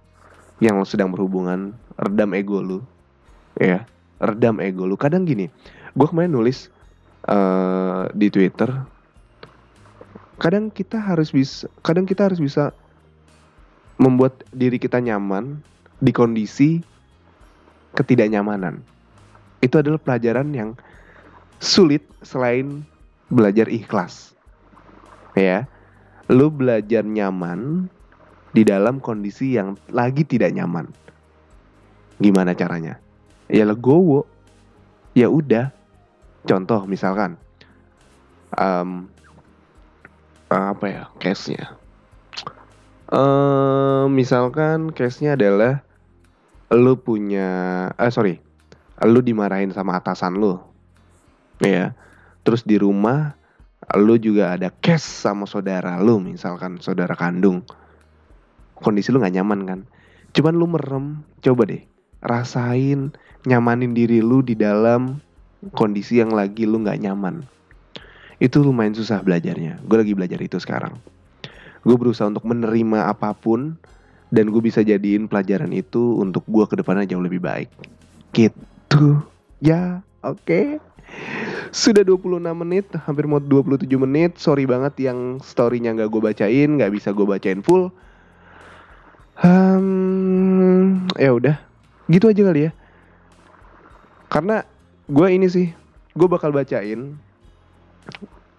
yang 0.62 0.78
sedang 0.86 1.10
berhubungan 1.10 1.74
redam 1.98 2.30
ego 2.38 2.62
lu 2.62 2.78
ya 3.58 3.82
redam 4.22 4.62
ego 4.62 4.86
lu 4.86 4.94
kadang 4.94 5.26
gini 5.26 5.50
gue 5.92 6.06
kemarin 6.06 6.30
nulis 6.30 6.70
uh, 7.26 8.06
di 8.14 8.30
twitter 8.30 8.70
kadang 10.38 10.70
kita 10.70 11.02
harus 11.02 11.34
bisa 11.34 11.66
kadang 11.82 12.06
kita 12.06 12.30
harus 12.30 12.38
bisa 12.38 12.70
membuat 13.98 14.46
diri 14.54 14.78
kita 14.78 15.02
nyaman 15.02 15.58
di 15.98 16.14
kondisi 16.14 16.78
ketidaknyamanan 17.98 18.82
itu 19.62 19.78
adalah 19.78 19.98
pelajaran 19.98 20.50
yang 20.54 20.78
sulit 21.58 22.02
selain 22.22 22.82
belajar 23.32 23.66
ikhlas. 23.72 24.36
Ya. 25.32 25.64
Lu 26.28 26.52
belajar 26.52 27.02
nyaman 27.02 27.88
di 28.52 28.62
dalam 28.62 29.00
kondisi 29.00 29.56
yang 29.56 29.80
lagi 29.88 30.22
tidak 30.28 30.52
nyaman. 30.52 30.92
Gimana 32.20 32.52
caranya? 32.52 33.00
Ya 33.48 33.64
legowo. 33.64 34.28
Ya 35.16 35.32
udah. 35.32 35.72
Contoh 36.44 36.84
misalkan 36.84 37.40
um, 38.58 39.08
apa 40.50 40.84
ya 40.84 41.02
case-nya? 41.22 41.78
Um, 43.12 44.12
misalkan 44.16 44.90
case-nya 44.90 45.38
adalah 45.38 45.84
lu 46.72 46.96
punya 46.96 47.48
eh 48.00 48.08
sorry 48.08 48.40
lu 49.04 49.20
dimarahin 49.20 49.68
sama 49.76 50.00
atasan 50.00 50.40
lu 50.40 50.56
ya 51.60 51.92
terus 52.42 52.66
di 52.66 52.78
rumah 52.78 53.34
lu 53.98 54.14
juga 54.14 54.54
ada 54.54 54.70
cash 54.70 55.02
sama 55.02 55.44
saudara 55.44 55.98
lu 55.98 56.22
misalkan 56.22 56.78
saudara 56.78 57.18
kandung. 57.18 57.66
Kondisi 58.78 59.10
lu 59.14 59.22
nggak 59.22 59.34
nyaman 59.38 59.60
kan? 59.66 59.80
Cuman 60.34 60.54
lu 60.54 60.66
merem 60.70 61.22
coba 61.42 61.66
deh 61.66 61.82
rasain 62.22 63.10
nyamanin 63.42 63.90
diri 63.92 64.22
lu 64.22 64.40
di 64.40 64.54
dalam 64.54 65.18
kondisi 65.74 66.22
yang 66.22 66.30
lagi 66.30 66.66
lu 66.66 66.82
nggak 66.82 67.02
nyaman. 67.02 67.42
Itu 68.42 68.62
lumayan 68.62 68.94
susah 68.94 69.22
belajarnya. 69.22 69.82
Gue 69.86 70.02
lagi 70.02 70.14
belajar 70.18 70.38
itu 70.42 70.58
sekarang. 70.58 70.98
Gue 71.82 71.94
berusaha 71.98 72.26
untuk 72.26 72.46
menerima 72.46 73.10
apa 73.10 73.34
pun 73.34 73.78
dan 74.30 74.50
gue 74.50 74.62
bisa 74.62 74.82
jadiin 74.82 75.26
pelajaran 75.30 75.70
itu 75.74 76.18
untuk 76.18 76.46
gue 76.46 76.64
ke 76.66 76.74
depannya 76.78 77.06
jauh 77.06 77.22
lebih 77.22 77.42
baik. 77.42 77.70
Gitu. 78.34 79.22
Ya 79.62 80.02
oke. 80.22 80.42
okay. 80.42 80.66
Sudah 81.72 82.04
26 82.04 82.36
menit, 82.52 82.84
hampir 83.08 83.24
mau 83.24 83.40
27 83.40 83.88
menit. 83.96 84.36
Sorry 84.36 84.68
banget 84.68 85.08
yang 85.08 85.40
storynya 85.40 85.96
nggak 85.96 86.12
gue 86.12 86.20
bacain, 86.20 86.68
nggak 86.76 86.92
bisa 86.92 87.16
gue 87.16 87.24
bacain 87.24 87.64
full. 87.64 87.88
Um, 89.40 91.00
ya 91.16 91.32
udah, 91.32 91.56
gitu 92.12 92.28
aja 92.28 92.44
kali 92.44 92.68
ya. 92.68 92.70
Karena 94.28 94.68
gue 95.08 95.26
ini 95.32 95.48
sih, 95.48 95.72
gue 96.12 96.28
bakal 96.28 96.52
bacain 96.52 97.16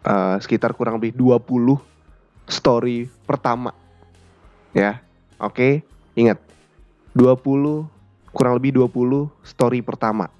uh, 0.09 0.35
sekitar 0.41 0.73
kurang 0.73 0.97
lebih 0.97 1.13
20 1.13 1.77
story 2.49 3.13
pertama. 3.29 3.77
Ya, 4.73 5.05
oke, 5.37 5.53
okay? 5.53 5.73
ingat 6.17 6.41
20 7.13 7.85
kurang 8.33 8.57
lebih 8.57 8.81
20 8.81 9.29
story 9.45 9.85
pertama 9.85 10.33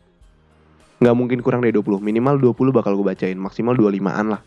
nggak 1.03 1.15
mungkin 1.19 1.39
kurang 1.43 1.67
dari 1.67 1.75
20 1.75 1.99
minimal 1.99 2.39
20 2.39 2.71
bakal 2.71 2.95
gue 2.95 3.05
bacain 3.11 3.35
maksimal 3.35 3.75
25an 3.75 4.39
lah 4.39 4.41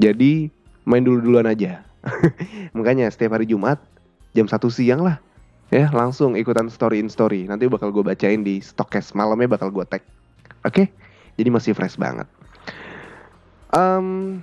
jadi 0.00 0.48
main 0.88 1.04
dulu 1.04 1.20
duluan 1.20 1.44
aja 1.44 1.84
makanya 2.76 3.12
setiap 3.12 3.36
hari 3.36 3.44
Jumat 3.44 3.76
jam 4.32 4.48
satu 4.48 4.72
siang 4.72 5.04
lah 5.04 5.20
Ya 5.70 5.86
langsung 5.94 6.34
ikutan 6.34 6.66
story 6.66 6.98
in 6.98 7.06
story. 7.06 7.46
Nanti 7.46 7.70
bakal 7.70 7.94
gue 7.94 8.02
bacain 8.02 8.42
di 8.42 8.58
stokes 8.58 9.14
malamnya 9.14 9.54
bakal 9.54 9.70
gue 9.70 9.86
tag. 9.86 10.02
Oke, 10.66 10.90
jadi 11.38 11.46
masih 11.46 11.78
fresh 11.78 11.94
banget. 11.94 12.26
Um, 13.70 14.42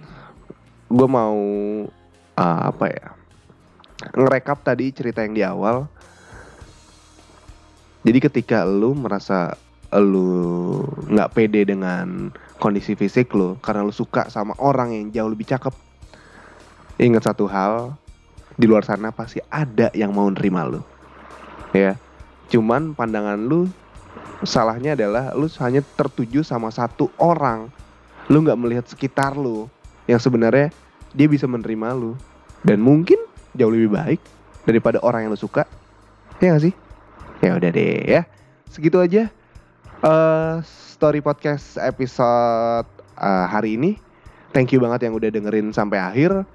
gue 0.88 1.04
mau 1.04 1.36
uh, 2.40 2.62
apa 2.72 2.86
ya? 2.88 3.08
Ngerekap 4.16 4.64
tadi 4.64 4.96
cerita 4.96 5.20
yang 5.20 5.36
di 5.36 5.44
awal. 5.44 5.92
Jadi 8.08 8.24
ketika 8.24 8.64
lu 8.64 8.96
merasa 8.96 9.60
lu 9.96 10.84
nggak 11.08 11.32
pede 11.32 11.64
dengan 11.64 12.36
kondisi 12.60 12.98
fisik 13.00 13.32
lu 13.32 13.56
karena 13.64 13.88
lu 13.88 13.96
suka 13.96 14.28
sama 14.28 14.52
orang 14.60 14.92
yang 14.92 15.06
jauh 15.16 15.32
lebih 15.32 15.48
cakep. 15.48 15.72
Ingat 16.98 17.30
satu 17.30 17.46
hal, 17.48 17.96
di 18.58 18.66
luar 18.66 18.84
sana 18.84 19.14
pasti 19.14 19.40
ada 19.48 19.94
yang 19.96 20.12
mau 20.12 20.28
nerima 20.28 20.68
lu. 20.68 20.82
Ya 21.72 21.96
cuman 22.48 22.96
pandangan 22.96 23.36
lu 23.36 23.68
salahnya 24.44 24.96
adalah 24.96 25.36
lu 25.36 25.48
hanya 25.64 25.80
tertuju 25.96 26.44
sama 26.44 26.68
satu 26.74 27.08
orang. 27.22 27.72
Lu 28.28 28.44
nggak 28.44 28.60
melihat 28.60 28.86
sekitar 28.90 29.40
lu 29.40 29.72
yang 30.10 30.20
sebenarnya 30.20 30.74
dia 31.16 31.28
bisa 31.32 31.48
menerima 31.48 31.96
lu. 31.96 32.18
Dan 32.66 32.84
mungkin 32.84 33.22
jauh 33.56 33.72
lebih 33.72 33.96
baik 33.96 34.20
daripada 34.68 35.00
orang 35.00 35.28
yang 35.28 35.32
lu 35.32 35.40
suka. 35.40 35.64
Ya 36.44 36.54
gak 36.54 36.70
sih? 36.70 36.74
Ya 37.40 37.56
udah 37.56 37.70
deh 37.72 38.04
ya. 38.04 38.22
Segitu 38.68 39.00
aja 39.00 39.32
uh, 40.04 40.60
story 40.66 41.24
podcast 41.24 41.80
episode 41.80 42.90
uh, 43.18 43.46
hari 43.48 43.80
ini 43.80 43.98
thank 44.52 44.74
you 44.74 44.82
banget 44.82 45.10
yang 45.10 45.14
udah 45.16 45.30
dengerin 45.32 45.72
sampai 45.72 46.02
akhir 46.02 46.46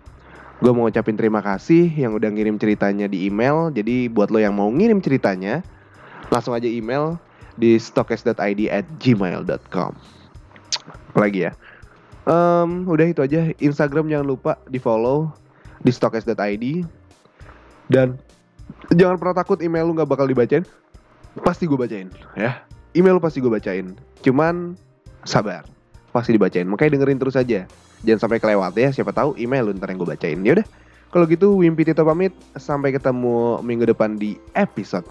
Gue 0.63 0.71
mau 0.71 0.87
ucapin 0.87 1.19
terima 1.19 1.43
kasih 1.43 1.91
yang 1.91 2.15
udah 2.15 2.31
ngirim 2.31 2.55
ceritanya 2.55 3.11
di 3.11 3.27
email. 3.27 3.75
Jadi 3.75 4.07
buat 4.07 4.31
lo 4.31 4.39
yang 4.39 4.55
mau 4.55 4.71
ngirim 4.71 5.03
ceritanya, 5.03 5.59
langsung 6.31 6.55
aja 6.55 6.71
email 6.71 7.19
di 7.59 7.75
stokes.id 7.83 8.71
at 8.71 8.87
gmail.com. 9.03 9.91
Apalagi 11.11 11.51
ya. 11.51 11.53
Um, 12.31 12.87
udah 12.87 13.11
itu 13.11 13.27
aja. 13.27 13.51
Instagram 13.59 14.07
jangan 14.07 14.27
lupa 14.31 14.55
di 14.71 14.79
follow 14.79 15.35
di 15.83 15.91
stokes.id. 15.91 16.87
Dan 17.91 18.15
jangan 18.95 19.19
pernah 19.19 19.35
takut 19.35 19.59
email 19.67 19.83
lu 19.83 19.99
gak 19.99 20.07
bakal 20.07 20.31
dibacain. 20.31 20.63
Pasti 21.43 21.67
gue 21.67 21.75
bacain 21.75 22.07
ya. 22.39 22.63
Email 22.93 23.17
pasti 23.21 23.41
gue 23.41 23.49
bacain. 23.49 23.97
Cuman 24.21 24.77
sabar. 25.25 25.65
Pasti 26.13 26.37
dibacain. 26.37 26.69
Makanya 26.69 27.01
dengerin 27.01 27.19
terus 27.21 27.37
aja. 27.41 27.65
Jangan 28.05 28.21
sampai 28.21 28.39
kelewat 28.39 28.77
ya. 28.77 28.93
Siapa 28.93 29.17
tahu 29.17 29.33
email 29.41 29.65
lu 29.65 29.73
ntar 29.81 29.89
yang 29.89 30.01
gue 30.05 30.11
bacain. 30.13 30.39
Ya 30.45 30.61
udah. 30.61 30.67
Kalau 31.13 31.25
gitu 31.25 31.57
Wimpi 31.57 31.89
Tito 31.89 32.05
pamit. 32.05 32.37
Sampai 32.61 32.93
ketemu 32.93 33.65
minggu 33.65 33.89
depan 33.89 34.21
di 34.21 34.37
episode 34.53 35.09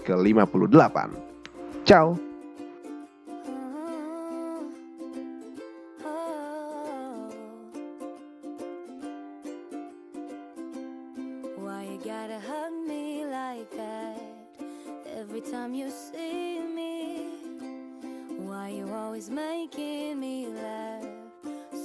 ke 19.22 20.14
58 20.18 21.22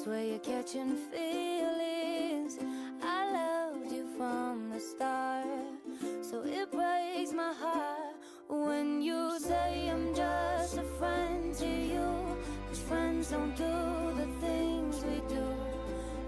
ciao 0.03 0.39
catching 0.39 0.95
feelings. 1.11 2.57
I 3.03 3.31
loved 3.31 3.91
you 3.91 4.07
from 4.17 4.71
the 4.71 4.79
start, 4.79 5.45
so 6.21 6.41
it 6.41 6.71
breaks 6.71 7.33
my 7.33 7.53
heart 7.53 8.15
when 8.49 9.01
you 9.01 9.37
say 9.39 9.89
I'm 9.89 10.15
just 10.15 10.77
a 10.77 10.83
friend 10.97 11.53
to 11.55 11.67
you. 11.67 12.09
Cause 12.69 12.79
friends 12.79 13.29
don't 13.29 13.55
do 13.55 13.75
the 14.15 14.27
things 14.41 15.03
we 15.03 15.21
do. 15.29 15.45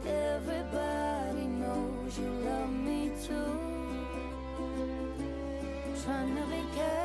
Everybody 0.05 1.47
knows 1.47 2.19
you 2.19 2.29
love 2.45 2.71
me 2.71 3.11
too. 3.25 3.57
Trying 6.03 6.35
to 6.35 6.43
be 6.43 6.63
careful 6.75 6.98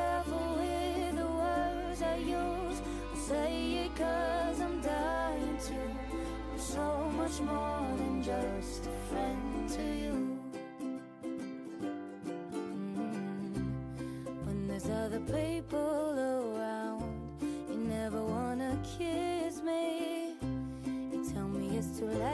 much 7.40 7.49
more 7.49 7.97
than 7.97 8.23
just 8.23 8.87
a 8.87 8.90
friend 9.09 9.68
to 9.68 9.83
you. 9.83 10.38
Mm. 12.53 13.07
When 14.44 14.68
there's 14.68 14.88
other 14.88 15.20
people 15.20 16.14
around, 16.18 17.03
you 17.70 17.77
never 17.77 18.23
wanna 18.23 18.79
kiss 18.99 19.62
me. 19.62 20.35
You 21.12 21.25
tell 21.33 21.49
me 21.49 21.77
it's 21.77 21.99
too 21.99 22.07
late 22.07 22.34